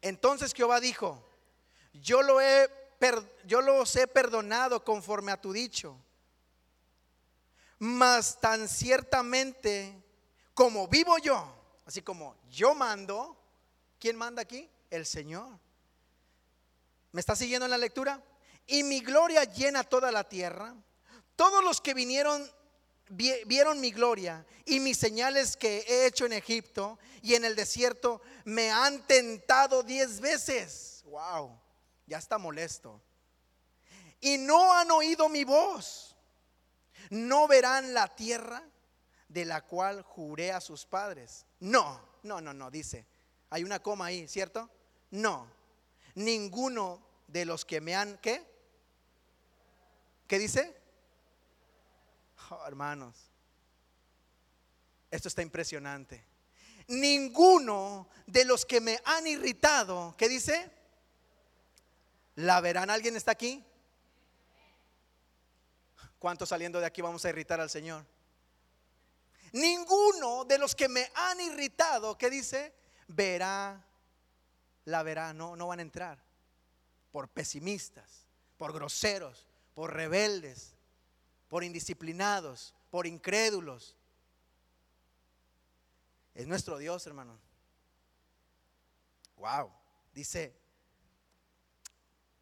Entonces 0.00 0.54
Jehová 0.54 0.80
dijo, 0.80 1.27
yo 2.00 2.22
lo 2.22 2.40
he 2.40 2.68
yo 3.44 3.60
los 3.60 3.94
he 3.96 4.06
perdonado 4.06 4.84
conforme 4.84 5.32
a 5.32 5.40
tu 5.40 5.52
dicho. 5.52 5.96
Mas 7.78 8.40
tan 8.40 8.68
ciertamente 8.68 10.02
como 10.52 10.88
vivo 10.88 11.16
yo, 11.18 11.54
así 11.86 12.02
como 12.02 12.36
yo 12.50 12.74
mando, 12.74 13.36
¿quién 14.00 14.16
manda 14.16 14.42
aquí? 14.42 14.68
El 14.90 15.06
Señor. 15.06 15.58
¿Me 17.12 17.20
está 17.20 17.36
siguiendo 17.36 17.66
en 17.66 17.70
la 17.70 17.78
lectura? 17.78 18.22
Y 18.66 18.82
mi 18.82 19.00
gloria 19.00 19.44
llena 19.44 19.84
toda 19.84 20.10
la 20.10 20.28
tierra. 20.28 20.74
Todos 21.36 21.62
los 21.62 21.80
que 21.80 21.94
vinieron 21.94 22.50
vieron 23.10 23.80
mi 23.80 23.90
gloria 23.90 24.44
y 24.66 24.80
mis 24.80 24.98
señales 24.98 25.56
que 25.56 25.78
he 25.88 26.06
hecho 26.06 26.26
en 26.26 26.34
Egipto 26.34 26.98
y 27.22 27.34
en 27.34 27.44
el 27.44 27.56
desierto 27.56 28.20
me 28.44 28.70
han 28.70 29.06
tentado 29.06 29.82
diez 29.82 30.20
veces. 30.20 31.02
Wow 31.06 31.58
ya 32.08 32.18
está 32.18 32.38
molesto. 32.38 33.00
Y 34.20 34.38
no 34.38 34.72
han 34.72 34.90
oído 34.90 35.28
mi 35.28 35.44
voz. 35.44 36.16
No 37.10 37.46
verán 37.46 37.94
la 37.94 38.08
tierra 38.08 38.62
de 39.28 39.44
la 39.44 39.60
cual 39.64 40.02
juré 40.02 40.52
a 40.52 40.60
sus 40.60 40.84
padres. 40.86 41.46
No, 41.60 42.00
no, 42.22 42.40
no, 42.40 42.52
no, 42.52 42.70
dice. 42.70 43.06
Hay 43.50 43.62
una 43.62 43.80
coma 43.80 44.06
ahí, 44.06 44.26
¿cierto? 44.26 44.68
No. 45.10 45.48
Ninguno 46.14 47.06
de 47.28 47.44
los 47.44 47.64
que 47.64 47.80
me 47.80 47.94
han, 47.94 48.18
¿qué? 48.18 48.44
¿Qué 50.26 50.38
dice? 50.38 50.76
Oh, 52.50 52.66
hermanos, 52.66 53.14
esto 55.10 55.28
está 55.28 55.42
impresionante. 55.42 56.24
Ninguno 56.88 58.08
de 58.26 58.44
los 58.44 58.64
que 58.64 58.80
me 58.80 59.00
han 59.04 59.26
irritado, 59.26 60.14
¿qué 60.16 60.28
dice? 60.28 60.77
¿La 62.38 62.60
verán? 62.60 62.88
¿Alguien 62.88 63.16
está 63.16 63.32
aquí? 63.32 63.64
¿Cuántos 66.20 66.48
saliendo 66.48 66.78
de 66.78 66.86
aquí 66.86 67.02
vamos 67.02 67.24
a 67.24 67.30
irritar 67.30 67.60
al 67.60 67.68
Señor? 67.68 68.06
Ninguno 69.50 70.44
de 70.44 70.56
los 70.56 70.76
que 70.76 70.88
me 70.88 71.10
han 71.16 71.40
irritado, 71.40 72.16
¿qué 72.16 72.30
dice? 72.30 72.72
Verá, 73.08 73.84
la 74.84 75.02
verá, 75.02 75.32
no, 75.32 75.56
no 75.56 75.66
van 75.66 75.80
a 75.80 75.82
entrar. 75.82 76.22
Por 77.10 77.28
pesimistas, 77.28 78.24
por 78.56 78.72
groseros, 78.72 79.48
por 79.74 79.92
rebeldes, 79.92 80.76
por 81.48 81.64
indisciplinados, 81.64 82.72
por 82.92 83.08
incrédulos. 83.08 83.96
Es 86.36 86.46
nuestro 86.46 86.78
Dios, 86.78 87.04
hermano. 87.04 87.36
Wow. 89.38 89.72
Dice, 90.12 90.67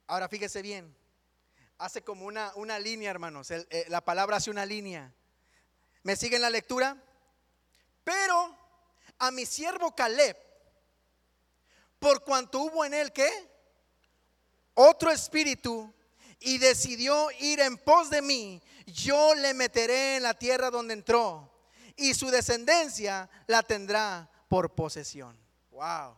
Ahora 0.08 0.28
fíjese 0.28 0.62
bien, 0.62 0.96
hace 1.78 2.02
como 2.02 2.26
una, 2.26 2.52
una 2.54 2.78
línea, 2.78 3.10
hermanos. 3.10 3.50
Eh, 3.50 3.86
la 3.88 4.04
palabra 4.04 4.36
hace 4.36 4.50
una 4.50 4.64
línea. 4.64 5.12
¿Me 6.04 6.14
siguen 6.14 6.42
la 6.42 6.50
lectura? 6.50 6.96
Pero 8.04 8.56
a 9.18 9.30
mi 9.32 9.44
siervo 9.46 9.94
Caleb, 9.94 10.36
por 11.98 12.22
cuanto 12.22 12.60
hubo 12.60 12.84
en 12.84 12.94
él 12.94 13.12
que 13.12 13.28
otro 14.74 15.10
espíritu 15.10 15.92
y 16.38 16.58
decidió 16.58 17.28
ir 17.40 17.58
en 17.58 17.76
pos 17.76 18.10
de 18.10 18.22
mí, 18.22 18.62
yo 18.86 19.34
le 19.34 19.54
meteré 19.54 20.16
en 20.16 20.22
la 20.22 20.34
tierra 20.34 20.70
donde 20.70 20.94
entró 20.94 21.50
y 21.96 22.14
su 22.14 22.30
descendencia 22.30 23.28
la 23.48 23.64
tendrá 23.64 24.30
por 24.48 24.72
posesión. 24.72 25.36
Wow. 25.72 26.16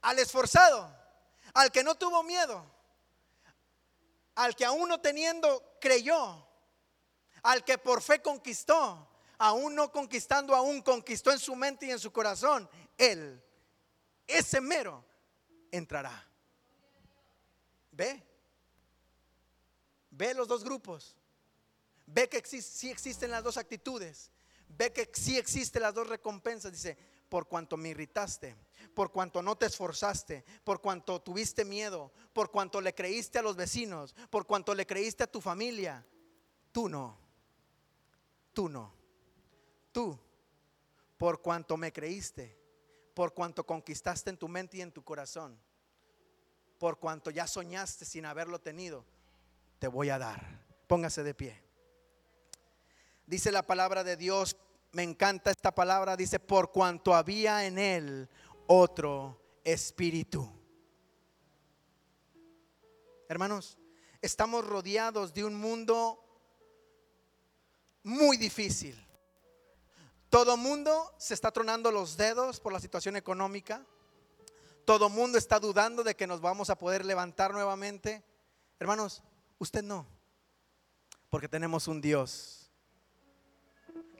Al 0.00 0.18
esforzado 0.18 0.99
al 1.54 1.70
que 1.70 1.82
no 1.82 1.94
tuvo 1.94 2.22
miedo, 2.22 2.64
al 4.34 4.54
que 4.54 4.64
aún 4.64 4.88
no 4.88 5.00
teniendo 5.00 5.76
creyó, 5.80 6.46
Al 7.42 7.64
que 7.64 7.78
por 7.78 8.02
fe 8.02 8.20
conquistó, 8.20 9.08
aún 9.38 9.74
no 9.74 9.90
conquistando, 9.90 10.54
aún 10.54 10.82
conquistó 10.82 11.32
en 11.32 11.38
su 11.38 11.56
mente 11.56 11.86
y 11.86 11.90
en 11.90 11.98
su 11.98 12.12
corazón, 12.12 12.68
él, 12.98 13.42
ese 14.26 14.60
mero, 14.60 15.02
entrará. 15.70 16.28
Ve, 17.92 18.22
ve 20.10 20.34
los 20.34 20.46
dos 20.46 20.62
grupos. 20.62 21.16
Ve 22.06 22.28
que 22.28 22.44
sí 22.44 22.90
existen 22.90 23.30
las 23.30 23.42
dos 23.42 23.56
actitudes. 23.56 24.30
Ve 24.68 24.92
que 24.92 25.10
sí 25.14 25.38
existen 25.38 25.82
las 25.82 25.94
dos 25.94 26.08
recompensas. 26.08 26.72
Dice, 26.72 26.96
por 27.28 27.46
cuanto 27.46 27.76
me 27.76 27.90
irritaste, 27.90 28.54
por 28.94 29.12
cuanto 29.12 29.42
no 29.42 29.56
te 29.56 29.66
esforzaste, 29.66 30.44
por 30.64 30.80
cuanto 30.80 31.20
tuviste 31.20 31.64
miedo, 31.64 32.12
por 32.32 32.50
cuanto 32.50 32.80
le 32.80 32.94
creíste 32.94 33.38
a 33.38 33.42
los 33.42 33.56
vecinos, 33.56 34.14
por 34.30 34.46
cuanto 34.46 34.74
le 34.74 34.86
creíste 34.86 35.24
a 35.24 35.30
tu 35.30 35.40
familia. 35.40 36.04
Tú 36.72 36.88
no, 36.88 37.18
tú 38.52 38.68
no, 38.68 38.92
tú, 39.92 40.18
por 41.16 41.40
cuanto 41.40 41.76
me 41.76 41.92
creíste, 41.92 42.56
por 43.14 43.34
cuanto 43.34 43.64
conquistaste 43.64 44.30
en 44.30 44.36
tu 44.36 44.48
mente 44.48 44.78
y 44.78 44.82
en 44.82 44.92
tu 44.92 45.02
corazón, 45.02 45.58
por 46.78 46.98
cuanto 46.98 47.30
ya 47.30 47.46
soñaste 47.46 48.04
sin 48.04 48.24
haberlo 48.24 48.60
tenido, 48.60 49.04
te 49.78 49.88
voy 49.88 50.10
a 50.10 50.18
dar. 50.18 50.64
Póngase 50.86 51.22
de 51.22 51.34
pie. 51.34 51.62
Dice 53.26 53.52
la 53.52 53.62
palabra 53.62 54.02
de 54.02 54.16
Dios, 54.16 54.56
me 54.92 55.02
encanta 55.02 55.50
esta 55.50 55.72
palabra, 55.72 56.16
dice, 56.16 56.40
por 56.40 56.72
cuanto 56.72 57.14
había 57.14 57.64
en 57.64 57.78
él 57.78 58.28
otro 58.72 59.36
espíritu. 59.64 60.48
Hermanos, 63.28 63.76
estamos 64.22 64.64
rodeados 64.64 65.34
de 65.34 65.44
un 65.44 65.56
mundo 65.56 66.24
muy 68.04 68.36
difícil. 68.36 68.96
Todo 70.28 70.56
mundo 70.56 71.12
se 71.18 71.34
está 71.34 71.50
tronando 71.50 71.90
los 71.90 72.16
dedos 72.16 72.60
por 72.60 72.72
la 72.72 72.78
situación 72.78 73.16
económica. 73.16 73.84
Todo 74.84 75.08
mundo 75.08 75.36
está 75.36 75.58
dudando 75.58 76.04
de 76.04 76.14
que 76.14 76.28
nos 76.28 76.40
vamos 76.40 76.70
a 76.70 76.78
poder 76.78 77.04
levantar 77.04 77.52
nuevamente. 77.52 78.22
Hermanos, 78.78 79.20
usted 79.58 79.82
no, 79.82 80.06
porque 81.28 81.48
tenemos 81.48 81.88
un 81.88 82.00
Dios 82.00 82.70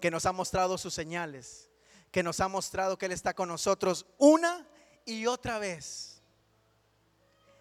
que 0.00 0.10
nos 0.10 0.26
ha 0.26 0.32
mostrado 0.32 0.76
sus 0.76 0.92
señales, 0.92 1.69
que 2.10 2.22
nos 2.22 2.40
ha 2.40 2.48
mostrado 2.48 2.98
que 2.98 3.06
Él 3.06 3.12
está 3.12 3.34
con 3.34 3.48
nosotros 3.48 4.06
una 4.18 4.66
y 5.04 5.26
otra 5.26 5.58
vez. 5.58 6.22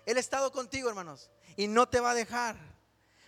Él 0.06 0.18
ha 0.18 0.20
estado 0.20 0.52
contigo, 0.52 0.90
hermanos, 0.90 1.30
y 1.56 1.68
no 1.68 1.88
te 1.88 2.00
va 2.00 2.12
a 2.12 2.16
dejar, 2.16 2.58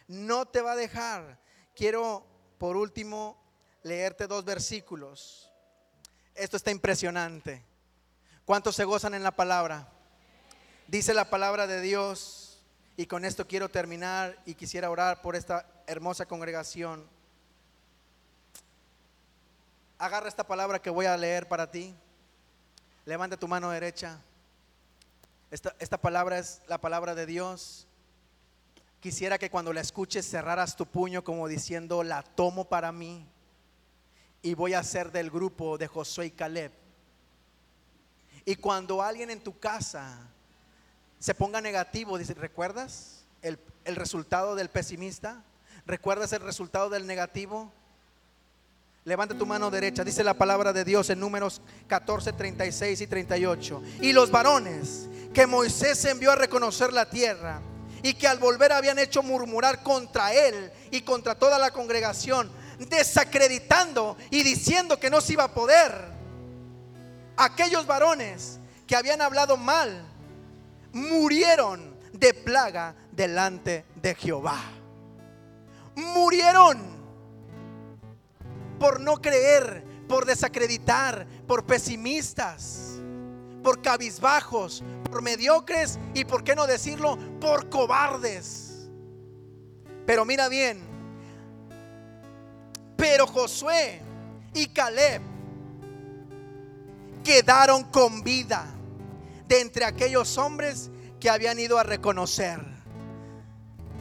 no 0.07 0.47
te 0.47 0.61
va 0.61 0.71
a 0.71 0.75
dejar. 0.75 1.39
Quiero, 1.75 2.25
por 2.57 2.75
último, 2.75 3.41
leerte 3.83 4.27
dos 4.27 4.43
versículos. 4.43 5.51
Esto 6.33 6.57
está 6.57 6.71
impresionante. 6.71 7.63
¿Cuántos 8.45 8.75
se 8.75 8.83
gozan 8.83 9.13
en 9.13 9.23
la 9.23 9.31
palabra? 9.31 9.87
Dice 10.87 11.13
la 11.13 11.29
palabra 11.29 11.67
de 11.67 11.81
Dios, 11.81 12.51
y 12.97 13.05
con 13.05 13.25
esto 13.25 13.47
quiero 13.47 13.69
terminar 13.69 14.41
y 14.45 14.55
quisiera 14.55 14.89
orar 14.89 15.21
por 15.21 15.35
esta 15.35 15.65
hermosa 15.87 16.25
congregación. 16.25 17.07
Agarra 20.01 20.27
esta 20.27 20.43
palabra 20.43 20.81
que 20.81 20.89
voy 20.89 21.05
a 21.05 21.15
leer 21.15 21.47
para 21.47 21.69
ti. 21.69 21.93
Levanta 23.05 23.37
tu 23.37 23.47
mano 23.47 23.69
derecha. 23.69 24.17
Esta, 25.51 25.75
esta, 25.77 25.99
palabra 25.99 26.39
es 26.39 26.59
la 26.67 26.79
palabra 26.79 27.13
de 27.13 27.27
Dios. 27.27 27.85
Quisiera 28.99 29.37
que 29.37 29.51
cuando 29.51 29.71
la 29.73 29.81
escuches 29.81 30.27
cerraras 30.27 30.75
tu 30.75 30.87
puño 30.87 31.23
como 31.23 31.47
diciendo, 31.47 32.01
la 32.01 32.23
tomo 32.23 32.65
para 32.65 32.91
mí 32.91 33.27
y 34.41 34.55
voy 34.55 34.73
a 34.73 34.81
ser 34.83 35.11
del 35.11 35.29
grupo 35.29 35.77
de 35.77 35.85
Josué 35.85 36.25
y 36.25 36.31
Caleb. 36.31 36.71
Y 38.43 38.55
cuando 38.55 39.03
alguien 39.03 39.29
en 39.29 39.43
tu 39.43 39.59
casa 39.59 40.17
se 41.19 41.35
ponga 41.35 41.61
negativo, 41.61 42.17
dice, 42.17 42.33
¿recuerdas 42.33 43.25
el, 43.43 43.59
el 43.85 43.95
resultado 43.95 44.55
del 44.55 44.71
pesimista? 44.71 45.43
¿Recuerdas 45.85 46.33
el 46.33 46.41
resultado 46.41 46.89
del 46.89 47.05
negativo? 47.05 47.71
Levanta 49.03 49.35
tu 49.35 49.47
mano 49.47 49.71
derecha, 49.71 50.03
dice 50.03 50.23
la 50.23 50.35
palabra 50.35 50.71
de 50.71 50.83
Dios 50.83 51.09
en 51.09 51.19
números 51.19 51.61
14, 51.87 52.33
36 52.33 53.01
y 53.01 53.07
38. 53.07 53.81
Y 54.01 54.13
los 54.13 54.29
varones 54.29 55.07
que 55.33 55.47
Moisés 55.47 56.05
envió 56.05 56.31
a 56.31 56.35
reconocer 56.35 56.93
la 56.93 57.09
tierra 57.09 57.61
y 58.03 58.13
que 58.13 58.27
al 58.27 58.37
volver 58.37 58.71
habían 58.71 58.99
hecho 58.99 59.23
murmurar 59.23 59.81
contra 59.81 60.33
él 60.33 60.71
y 60.91 61.01
contra 61.01 61.33
toda 61.33 61.57
la 61.57 61.71
congregación, 61.71 62.51
desacreditando 62.77 64.17
y 64.29 64.43
diciendo 64.43 64.99
que 64.99 65.09
no 65.09 65.19
se 65.19 65.33
iba 65.33 65.45
a 65.45 65.53
poder. 65.53 65.91
Aquellos 67.37 67.87
varones 67.87 68.59
que 68.85 68.95
habían 68.95 69.21
hablado 69.21 69.57
mal 69.57 70.05
murieron 70.93 71.95
de 72.13 72.35
plaga 72.35 72.93
delante 73.11 73.83
de 73.95 74.13
Jehová. 74.13 74.59
Murieron 75.95 76.90
por 78.81 78.99
no 78.99 79.21
creer, 79.21 79.83
por 80.09 80.25
desacreditar, 80.25 81.27
por 81.47 81.63
pesimistas, 81.67 82.95
por 83.61 83.79
cabizbajos, 83.79 84.83
por 85.03 85.21
mediocres 85.21 85.99
y, 86.15 86.25
por 86.25 86.43
qué 86.43 86.55
no 86.55 86.65
decirlo, 86.65 87.15
por 87.39 87.69
cobardes. 87.69 88.89
Pero 90.07 90.25
mira 90.25 90.49
bien, 90.49 90.81
pero 92.97 93.27
Josué 93.27 94.01
y 94.55 94.65
Caleb 94.69 95.21
quedaron 97.23 97.83
con 97.83 98.23
vida 98.23 98.65
de 99.47 99.61
entre 99.61 99.85
aquellos 99.85 100.39
hombres 100.39 100.89
que 101.19 101.29
habían 101.29 101.59
ido 101.59 101.77
a 101.77 101.83
reconocer. 101.83 102.59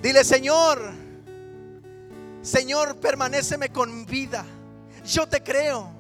Dile, 0.01 0.25
Señor, 0.25 0.81
Señor, 2.41 2.97
permaneceme 2.97 3.69
con 3.69 4.07
vida. 4.07 4.47
Yo 5.05 5.27
te 5.27 5.43
creo. 5.43 5.91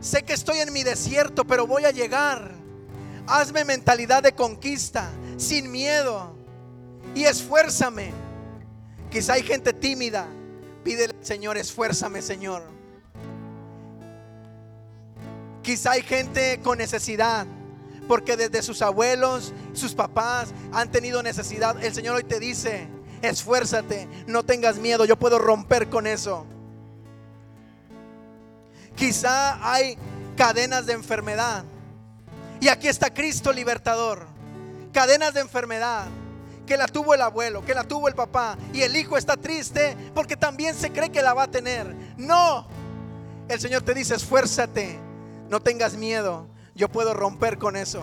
Sé 0.00 0.22
que 0.22 0.34
estoy 0.34 0.58
en 0.58 0.72
mi 0.72 0.82
desierto, 0.82 1.44
pero 1.44 1.66
voy 1.66 1.84
a 1.84 1.90
llegar. 1.90 2.52
Hazme 3.26 3.64
mentalidad 3.64 4.22
de 4.22 4.34
conquista, 4.34 5.10
sin 5.36 5.70
miedo. 5.70 6.36
Y 7.14 7.24
esfuérzame. 7.24 8.12
Quizá 9.10 9.34
hay 9.34 9.42
gente 9.42 9.72
tímida. 9.72 10.26
Pídele, 10.82 11.14
Señor, 11.22 11.56
esfuérzame, 11.56 12.20
Señor. 12.20 12.62
Quizá 15.62 15.92
hay 15.92 16.02
gente 16.02 16.60
con 16.62 16.78
necesidad. 16.78 17.46
Porque 18.06 18.36
desde 18.36 18.60
sus 18.62 18.82
abuelos, 18.82 19.54
sus 19.72 19.94
papás 19.94 20.52
han 20.72 20.90
tenido 20.90 21.22
necesidad. 21.22 21.82
El 21.82 21.94
Señor 21.94 22.16
hoy 22.16 22.24
te 22.24 22.38
dice, 22.38 22.86
esfuérzate, 23.22 24.06
no 24.26 24.42
tengas 24.42 24.76
miedo, 24.76 25.06
yo 25.06 25.18
puedo 25.18 25.38
romper 25.38 25.88
con 25.88 26.06
eso. 26.06 26.46
Quizá 28.96 29.72
hay 29.72 29.96
cadenas 30.36 30.86
de 30.86 30.92
enfermedad. 30.92 31.64
Y 32.60 32.68
aquí 32.68 32.88
está 32.88 33.12
Cristo 33.12 33.52
libertador. 33.52 34.26
Cadenas 34.92 35.34
de 35.34 35.40
enfermedad 35.40 36.06
que 36.66 36.76
la 36.76 36.86
tuvo 36.86 37.14
el 37.14 37.20
abuelo, 37.20 37.64
que 37.64 37.74
la 37.74 37.84
tuvo 37.84 38.08
el 38.08 38.14
papá. 38.14 38.56
Y 38.72 38.82
el 38.82 38.96
hijo 38.96 39.16
está 39.16 39.36
triste 39.36 39.96
porque 40.14 40.36
también 40.36 40.74
se 40.74 40.90
cree 40.90 41.10
que 41.10 41.22
la 41.22 41.34
va 41.34 41.44
a 41.44 41.50
tener. 41.50 41.94
No. 42.16 42.66
El 43.48 43.60
Señor 43.60 43.82
te 43.82 43.94
dice, 43.94 44.14
esfuérzate. 44.14 44.98
No 45.48 45.60
tengas 45.60 45.94
miedo. 45.94 46.46
Yo 46.74 46.88
puedo 46.88 47.14
romper 47.14 47.58
con 47.58 47.76
eso. 47.76 48.02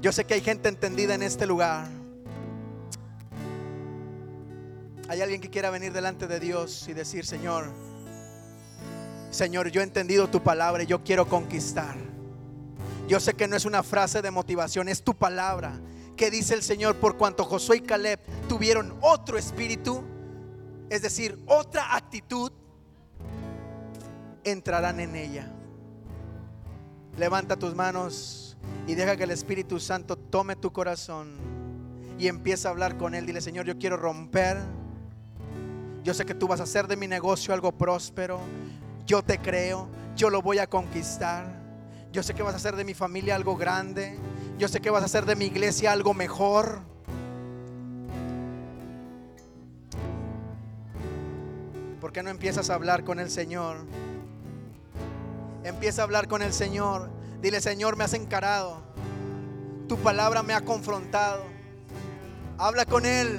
Yo 0.00 0.12
sé 0.12 0.24
que 0.24 0.34
hay 0.34 0.40
gente 0.40 0.68
entendida 0.68 1.14
en 1.14 1.22
este 1.22 1.46
lugar. 1.46 1.99
Hay 5.10 5.22
alguien 5.22 5.40
que 5.40 5.50
quiera 5.50 5.70
venir 5.70 5.92
delante 5.92 6.28
de 6.28 6.38
Dios 6.38 6.86
y 6.86 6.92
decir, 6.92 7.26
Señor, 7.26 7.72
Señor, 9.32 9.68
yo 9.72 9.80
he 9.80 9.82
entendido 9.82 10.30
tu 10.30 10.40
palabra 10.40 10.84
y 10.84 10.86
yo 10.86 11.02
quiero 11.02 11.26
conquistar. 11.26 11.96
Yo 13.08 13.18
sé 13.18 13.34
que 13.34 13.48
no 13.48 13.56
es 13.56 13.64
una 13.64 13.82
frase 13.82 14.22
de 14.22 14.30
motivación, 14.30 14.88
es 14.88 15.02
tu 15.02 15.16
palabra 15.16 15.80
que 16.16 16.30
dice 16.30 16.54
el 16.54 16.62
Señor, 16.62 16.94
por 17.00 17.16
cuanto 17.16 17.44
Josué 17.44 17.78
y 17.78 17.80
Caleb 17.80 18.20
tuvieron 18.48 18.96
otro 19.00 19.36
espíritu, 19.36 20.04
es 20.90 21.02
decir, 21.02 21.42
otra 21.46 21.96
actitud, 21.96 22.52
entrarán 24.44 25.00
en 25.00 25.16
ella. 25.16 25.52
Levanta 27.18 27.56
tus 27.56 27.74
manos 27.74 28.56
y 28.86 28.94
deja 28.94 29.16
que 29.16 29.24
el 29.24 29.32
Espíritu 29.32 29.80
Santo 29.80 30.16
tome 30.16 30.54
tu 30.54 30.72
corazón 30.72 31.34
y 32.16 32.28
empieza 32.28 32.68
a 32.68 32.70
hablar 32.70 32.96
con 32.96 33.16
él. 33.16 33.26
Dile, 33.26 33.40
Señor, 33.40 33.66
yo 33.66 33.76
quiero 33.76 33.96
romper 33.96 34.56
yo 36.02 36.14
sé 36.14 36.24
que 36.24 36.34
tú 36.34 36.48
vas 36.48 36.60
a 36.60 36.64
hacer 36.64 36.86
de 36.86 36.96
mi 36.96 37.06
negocio 37.06 37.52
algo 37.52 37.72
próspero. 37.72 38.40
Yo 39.06 39.22
te 39.22 39.38
creo. 39.38 39.88
Yo 40.16 40.30
lo 40.30 40.42
voy 40.42 40.58
a 40.58 40.66
conquistar. 40.66 41.60
Yo 42.12 42.22
sé 42.22 42.34
que 42.34 42.42
vas 42.42 42.54
a 42.54 42.56
hacer 42.56 42.74
de 42.76 42.84
mi 42.84 42.94
familia 42.94 43.34
algo 43.34 43.56
grande. 43.56 44.18
Yo 44.58 44.68
sé 44.68 44.80
que 44.80 44.90
vas 44.90 45.02
a 45.02 45.06
hacer 45.06 45.26
de 45.26 45.36
mi 45.36 45.46
iglesia 45.46 45.92
algo 45.92 46.14
mejor. 46.14 46.80
¿Por 52.00 52.12
qué 52.12 52.22
no 52.22 52.30
empiezas 52.30 52.70
a 52.70 52.74
hablar 52.74 53.04
con 53.04 53.20
el 53.20 53.30
Señor? 53.30 53.84
Empieza 55.64 56.02
a 56.02 56.04
hablar 56.04 56.28
con 56.28 56.42
el 56.42 56.52
Señor. 56.52 57.10
Dile, 57.42 57.60
Señor, 57.60 57.96
me 57.96 58.04
has 58.04 58.14
encarado. 58.14 58.82
Tu 59.86 59.96
palabra 59.98 60.42
me 60.42 60.54
ha 60.54 60.62
confrontado. 60.62 61.44
Habla 62.58 62.86
con 62.86 63.04
Él. 63.04 63.38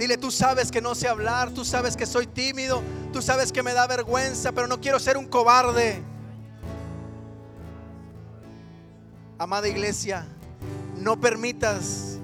Dile, 0.00 0.16
tú 0.16 0.30
sabes 0.30 0.70
que 0.70 0.80
no 0.80 0.94
sé 0.94 1.08
hablar, 1.08 1.50
tú 1.50 1.62
sabes 1.62 1.94
que 1.94 2.06
soy 2.06 2.26
tímido, 2.26 2.82
tú 3.12 3.20
sabes 3.20 3.52
que 3.52 3.62
me 3.62 3.74
da 3.74 3.86
vergüenza, 3.86 4.50
pero 4.50 4.66
no 4.66 4.80
quiero 4.80 4.98
ser 4.98 5.18
un 5.18 5.26
cobarde. 5.26 6.02
Amada 9.36 9.68
iglesia, 9.68 10.26
no 10.96 11.20
permitas 11.20 12.18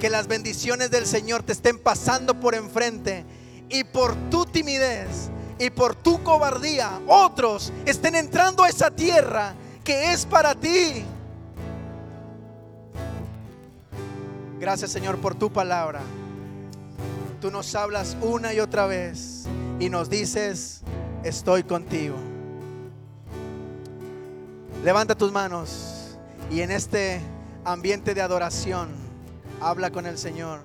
que 0.00 0.08
las 0.08 0.28
bendiciones 0.28 0.92
del 0.92 1.04
Señor 1.04 1.42
te 1.42 1.52
estén 1.52 1.80
pasando 1.80 2.38
por 2.38 2.54
enfrente 2.54 3.24
y 3.68 3.82
por 3.82 4.14
tu 4.30 4.44
timidez 4.44 5.28
y 5.58 5.70
por 5.70 5.96
tu 5.96 6.22
cobardía 6.22 7.00
otros 7.08 7.72
estén 7.86 8.14
entrando 8.14 8.62
a 8.62 8.68
esa 8.68 8.92
tierra 8.92 9.52
que 9.82 10.12
es 10.12 10.24
para 10.24 10.54
ti. 10.54 11.04
Gracias 14.60 14.92
Señor 14.92 15.18
por 15.18 15.34
tu 15.34 15.52
palabra. 15.52 16.02
Tú 17.46 17.52
nos 17.52 17.76
hablas 17.76 18.16
una 18.22 18.52
y 18.52 18.58
otra 18.58 18.88
vez 18.88 19.44
y 19.78 19.88
nos 19.88 20.10
dices, 20.10 20.82
estoy 21.22 21.62
contigo. 21.62 22.16
Levanta 24.82 25.14
tus 25.14 25.30
manos 25.30 26.18
y 26.50 26.62
en 26.62 26.72
este 26.72 27.20
ambiente 27.64 28.14
de 28.14 28.20
adoración, 28.20 28.88
habla 29.60 29.92
con 29.92 30.06
el 30.06 30.18
Señor. 30.18 30.58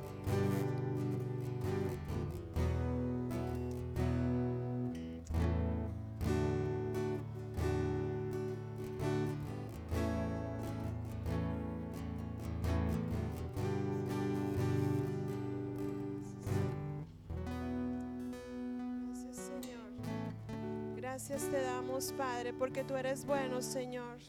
Porque 22.62 22.84
tú 22.84 22.96
eres 22.96 23.26
bueno, 23.26 23.64
Señor. 23.64 24.20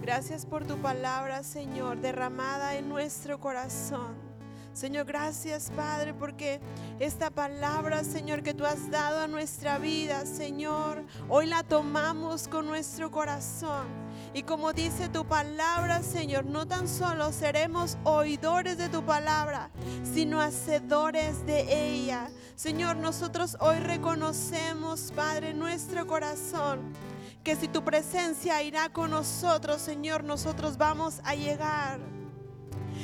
Gracias 0.00 0.46
por 0.46 0.64
tu 0.64 0.78
palabra, 0.78 1.42
Señor, 1.42 2.00
derramada 2.00 2.76
en 2.76 2.88
nuestro 2.88 3.38
corazón. 3.38 4.14
Señor, 4.72 5.04
gracias, 5.04 5.70
Padre, 5.76 6.14
porque 6.14 6.60
esta 6.98 7.28
palabra, 7.28 8.02
Señor, 8.02 8.42
que 8.42 8.54
tú 8.54 8.64
has 8.64 8.90
dado 8.90 9.20
a 9.20 9.26
nuestra 9.26 9.76
vida, 9.76 10.24
Señor, 10.24 11.04
hoy 11.28 11.46
la 11.46 11.62
tomamos 11.62 12.48
con 12.48 12.66
nuestro 12.66 13.10
corazón. 13.10 13.86
Y 14.32 14.44
como 14.44 14.72
dice 14.72 15.10
tu 15.10 15.26
palabra, 15.26 16.02
Señor, 16.02 16.46
no 16.46 16.66
tan 16.66 16.88
solo 16.88 17.32
seremos 17.32 17.98
oidores 18.04 18.78
de 18.78 18.88
tu 18.88 19.04
palabra, 19.04 19.68
sino 20.14 20.40
hacedores 20.40 21.44
de 21.44 21.92
ella. 21.92 22.30
Señor, 22.56 22.96
nosotros 22.96 23.58
hoy 23.60 23.76
reconocemos, 23.80 25.12
Padre, 25.14 25.52
nuestro 25.52 26.06
corazón, 26.06 26.80
que 27.44 27.56
si 27.56 27.68
tu 27.68 27.84
presencia 27.84 28.62
irá 28.62 28.88
con 28.88 29.10
nosotros, 29.10 29.82
Señor, 29.82 30.24
nosotros 30.24 30.78
vamos 30.78 31.20
a 31.24 31.34
llegar. 31.34 32.00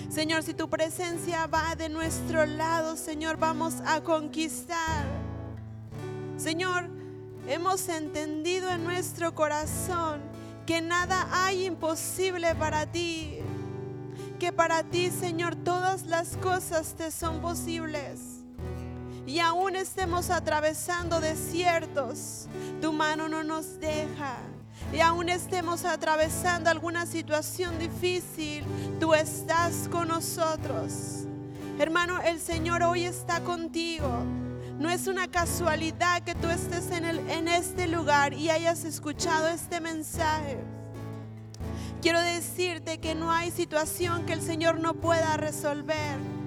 Señor, 0.08 0.42
si 0.42 0.54
tu 0.54 0.70
presencia 0.70 1.46
va 1.46 1.76
de 1.76 1.90
nuestro 1.90 2.46
lado, 2.46 2.96
Señor, 2.96 3.36
vamos 3.36 3.74
a 3.84 4.00
conquistar. 4.00 5.04
Señor, 6.38 6.88
hemos 7.46 7.86
entendido 7.90 8.70
en 8.70 8.82
nuestro 8.82 9.34
corazón 9.34 10.22
que 10.64 10.80
nada 10.80 11.28
hay 11.30 11.66
imposible 11.66 12.54
para 12.54 12.86
ti, 12.86 13.40
que 14.38 14.52
para 14.52 14.82
ti, 14.84 15.10
Señor, 15.10 15.54
todas 15.54 16.06
las 16.06 16.38
cosas 16.38 16.94
te 16.94 17.10
son 17.10 17.42
posibles. 17.42 18.29
Y 19.30 19.38
aún 19.38 19.76
estemos 19.76 20.28
atravesando 20.28 21.20
desiertos, 21.20 22.48
tu 22.82 22.92
mano 22.92 23.28
no 23.28 23.44
nos 23.44 23.78
deja. 23.78 24.38
Y 24.92 24.98
aún 24.98 25.28
estemos 25.28 25.84
atravesando 25.84 26.68
alguna 26.68 27.06
situación 27.06 27.78
difícil, 27.78 28.64
tú 28.98 29.14
estás 29.14 29.86
con 29.88 30.08
nosotros. 30.08 31.26
Hermano, 31.78 32.20
el 32.22 32.40
Señor 32.40 32.82
hoy 32.82 33.04
está 33.04 33.38
contigo. 33.44 34.08
No 34.80 34.90
es 34.90 35.06
una 35.06 35.28
casualidad 35.28 36.22
que 36.22 36.34
tú 36.34 36.48
estés 36.48 36.90
en, 36.90 37.04
el, 37.04 37.20
en 37.30 37.46
este 37.46 37.86
lugar 37.86 38.34
y 38.34 38.50
hayas 38.50 38.82
escuchado 38.82 39.46
este 39.46 39.78
mensaje. 39.80 40.58
Quiero 42.02 42.20
decirte 42.20 42.98
que 42.98 43.14
no 43.14 43.30
hay 43.30 43.52
situación 43.52 44.26
que 44.26 44.32
el 44.32 44.42
Señor 44.42 44.80
no 44.80 44.94
pueda 44.94 45.36
resolver. 45.36 46.39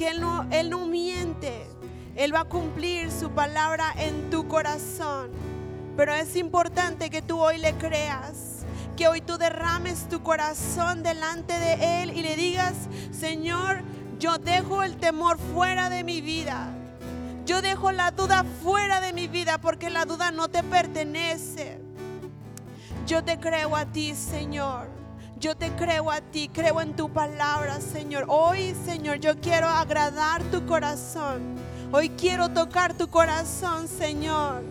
Que 0.00 0.08
Él 0.08 0.22
no, 0.22 0.46
Él 0.50 0.70
no 0.70 0.86
miente. 0.86 1.66
Él 2.16 2.34
va 2.34 2.40
a 2.40 2.44
cumplir 2.46 3.12
su 3.12 3.32
palabra 3.32 3.92
en 3.98 4.30
tu 4.30 4.48
corazón. 4.48 5.28
Pero 5.94 6.14
es 6.14 6.36
importante 6.36 7.10
que 7.10 7.20
tú 7.20 7.38
hoy 7.38 7.58
le 7.58 7.74
creas. 7.74 8.64
Que 8.96 9.08
hoy 9.08 9.20
tú 9.20 9.36
derrames 9.36 10.08
tu 10.08 10.22
corazón 10.22 11.02
delante 11.02 11.52
de 11.58 12.02
Él 12.02 12.16
y 12.16 12.22
le 12.22 12.34
digas, 12.34 12.72
Señor, 13.10 13.82
yo 14.18 14.38
dejo 14.38 14.82
el 14.84 14.96
temor 14.96 15.36
fuera 15.52 15.90
de 15.90 16.02
mi 16.02 16.22
vida. 16.22 16.72
Yo 17.44 17.60
dejo 17.60 17.92
la 17.92 18.10
duda 18.10 18.46
fuera 18.62 19.02
de 19.02 19.12
mi 19.12 19.28
vida 19.28 19.58
porque 19.58 19.90
la 19.90 20.06
duda 20.06 20.30
no 20.30 20.48
te 20.48 20.62
pertenece. 20.62 21.78
Yo 23.06 23.22
te 23.22 23.38
creo 23.38 23.76
a 23.76 23.84
ti, 23.84 24.14
Señor. 24.14 24.99
Yo 25.40 25.56
te 25.56 25.70
creo 25.70 26.10
a 26.10 26.20
ti, 26.20 26.50
creo 26.52 26.82
en 26.82 26.94
tu 26.94 27.08
palabra, 27.08 27.80
Señor. 27.80 28.26
Hoy, 28.28 28.76
Señor, 28.84 29.20
yo 29.20 29.40
quiero 29.40 29.68
agradar 29.68 30.42
tu 30.44 30.66
corazón. 30.66 31.56
Hoy 31.92 32.10
quiero 32.10 32.50
tocar 32.50 32.92
tu 32.92 33.08
corazón, 33.08 33.88
Señor. 33.88 34.62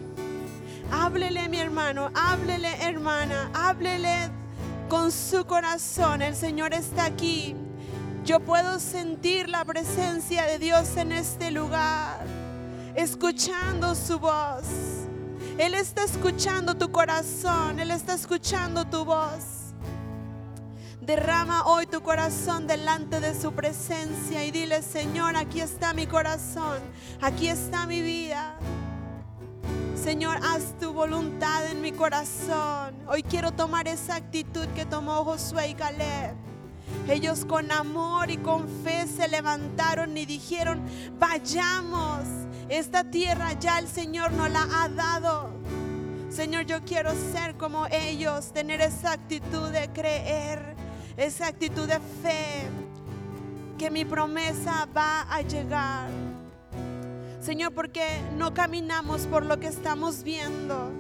Háblele, 0.92 1.50
mi 1.50 1.58
hermano, 1.58 2.12
háblele, 2.14 2.72
hermana, 2.84 3.50
háblele 3.56 4.30
con 4.90 5.12
su 5.12 5.44
corazón. 5.46 6.22
El 6.22 6.36
Señor 6.36 6.76
está 6.76 7.06
aquí. 7.06 7.56
Yo 8.24 8.40
puedo 8.40 8.80
sentir 8.80 9.50
la 9.50 9.66
presencia 9.66 10.44
de 10.44 10.60
Dios 10.60 10.98
en 10.98 11.14
este 11.14 11.50
lugar 11.50 12.20
escuchando 12.94 13.96
su 13.96 14.20
voz. 14.20 14.68
Él 15.58 15.74
está 15.74 16.04
escuchando 16.04 16.76
tu 16.76 16.92
corazón, 16.92 17.80
Él 17.80 17.90
está 17.90 18.14
escuchando 18.14 18.86
tu 18.86 19.04
voz. 19.04 19.59
Derrama 21.10 21.66
hoy 21.66 21.88
tu 21.88 22.02
corazón 22.02 22.68
delante 22.68 23.20
de 23.20 23.34
su 23.34 23.52
presencia 23.52 24.46
y 24.46 24.52
dile, 24.52 24.84
Señor, 24.84 25.36
aquí 25.36 25.60
está 25.60 25.92
mi 25.92 26.06
corazón, 26.06 26.78
aquí 27.20 27.48
está 27.48 27.88
mi 27.88 28.04
vida. 28.04 28.56
Señor, 29.96 30.38
haz 30.44 30.78
tu 30.80 30.94
voluntad 30.94 31.66
en 31.66 31.82
mi 31.82 31.94
corazón. 31.94 32.94
Hoy 33.08 33.24
quiero 33.24 33.52
tomar 33.52 33.88
esa 33.88 34.18
actitud 34.18 34.68
que 34.76 34.86
tomó 34.86 35.26
Josué 35.26 35.70
y 35.70 35.74
Caleb. 35.74 36.36
Ellos 37.08 37.44
con 37.44 37.72
amor 37.72 38.30
y 38.30 38.38
con 38.38 38.70
fe 38.84 39.08
se 39.08 39.28
levantaron 39.28 40.16
y 40.16 40.28
dijeron, 40.28 40.80
vayamos 41.18 42.20
esta 42.70 43.04
tierra 43.04 43.54
ya 43.54 43.80
el 43.80 43.88
Señor 43.88 44.32
nos 44.34 44.52
la 44.52 44.68
ha 44.72 44.90
dado. 44.90 45.50
Señor, 46.30 46.68
yo 46.68 46.84
quiero 46.84 47.12
ser 47.34 47.56
como 47.58 47.88
ellos, 47.88 48.52
tener 48.54 48.82
esa 48.82 49.14
actitud 49.14 49.70
de 49.72 49.90
creer, 49.92 50.76
esa 51.20 51.48
actitud 51.48 51.86
de 51.86 52.00
fe, 52.24 52.66
que 53.78 53.92
mi 53.92 54.06
promesa 54.06 54.88
va 54.96 55.24
a 55.24 55.42
llegar. 55.42 56.10
Señor, 57.42 57.74
porque 57.74 58.06
no 58.38 58.54
caminamos 58.54 59.28
por 59.28 59.46
lo 59.46 59.60
que 59.60 59.68
estamos 59.68 60.24
viendo, 60.24 60.92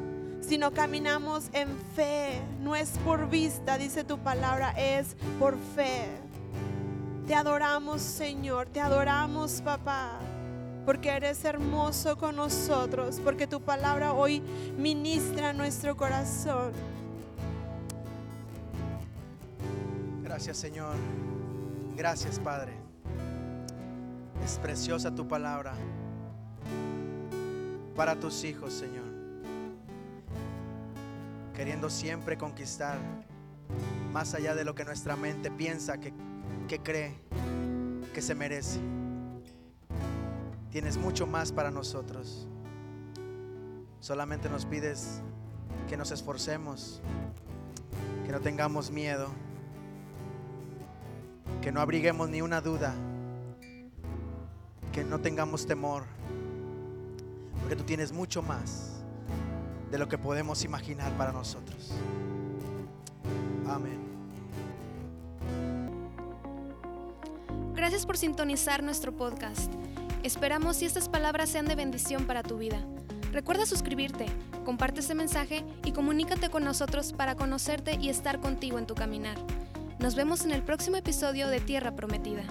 sino 0.42 0.72
caminamos 0.72 1.50
en 1.54 1.70
fe. 1.96 2.42
No 2.62 2.76
es 2.76 2.90
por 3.06 3.30
vista, 3.30 3.78
dice 3.78 4.04
tu 4.04 4.18
palabra, 4.20 4.72
es 4.72 5.16
por 5.40 5.58
fe. 5.76 6.06
Te 7.26 7.34
adoramos, 7.36 8.02
Señor, 8.02 8.68
te 8.68 8.82
adoramos, 8.82 9.62
papá 9.62 10.20
porque 10.86 11.10
eres 11.10 11.46
hermoso 11.46 12.18
con 12.18 12.36
nosotros, 12.36 13.22
porque 13.24 13.46
tu 13.46 13.62
palabra 13.62 14.14
hoy 14.14 14.42
ministra 14.76 15.54
nuestro 15.54 15.96
corazón. 15.96 16.72
Gracias 20.40 20.58
Señor, 20.60 20.96
gracias 21.98 22.40
Padre. 22.40 22.72
Es 24.42 24.58
preciosa 24.58 25.14
tu 25.14 25.28
palabra 25.28 25.74
para 27.94 28.18
tus 28.18 28.46
hijos, 28.46 28.72
Señor. 28.72 29.04
Queriendo 31.54 31.90
siempre 31.90 32.38
conquistar 32.38 32.98
más 34.14 34.34
allá 34.34 34.56
de 34.56 34.64
lo 34.64 34.76
que 34.76 34.86
nuestra 34.86 35.18
mente 35.18 35.52
piensa 35.52 36.00
que, 36.00 36.14
que 36.70 36.80
cree 36.80 37.20
que 38.14 38.22
se 38.22 38.34
merece 38.34 38.80
tienes 40.72 40.96
mucho 40.96 41.28
más 41.28 41.52
para 41.52 41.70
nosotros. 41.70 42.48
Solamente 44.00 44.48
nos 44.48 44.66
pides 44.66 45.22
que 45.90 45.98
nos 45.98 46.12
esforcemos, 46.12 47.02
que 48.26 48.32
no 48.32 48.40
tengamos 48.40 48.90
miedo, 48.90 49.28
que 51.62 51.72
no 51.72 51.82
abriguemos 51.82 52.30
ni 52.30 52.41
una 52.41 52.62
duda, 52.62 52.93
que 54.91 55.04
no 55.04 55.20
tengamos 55.20 55.66
temor, 55.66 56.04
porque 57.60 57.76
tú 57.76 57.84
tienes 57.84 58.12
mucho 58.12 58.41
más 58.41 59.04
de 59.91 59.97
lo 59.97 60.08
que 60.08 60.18
podemos 60.18 60.64
imaginar 60.64 61.12
para 61.18 61.32
nosotros. 61.32 61.91
Amén. 63.68 64.00
Gracias 67.76 68.06
por 68.06 68.18
sintonizar 68.18 68.84
nuestro 68.84 69.12
podcast. 69.12 69.72
Esperamos 70.24 70.78
si 70.78 70.86
estas 70.86 71.08
palabras 71.08 71.50
sean 71.50 71.66
de 71.66 71.76
bendición 71.76 72.26
para 72.26 72.43
tu 72.43 72.58
vida. 72.58 72.84
Recuerda 73.32 73.66
suscribirte, 73.66 74.26
comparte 74.66 75.00
este 75.00 75.16
mensaje 75.16 75.64
y 75.86 75.91
comunícate 75.91 76.50
con 76.50 76.64
nosotros 76.64 77.14
para 77.14 77.36
conocerte 77.36 77.95
y 77.95 78.10
estar 78.10 78.39
contigo 78.39 78.80
en 78.80 78.86
tu 78.88 78.95
caminar. 78.95 79.38
Nos 80.00 80.16
vemos 80.16 80.45
en 80.45 80.52
el 80.52 80.64
próximo 80.64 80.95
episodio 80.95 81.50
de 81.50 81.60
Tierra 81.60 81.93
Prometida. 81.93 82.43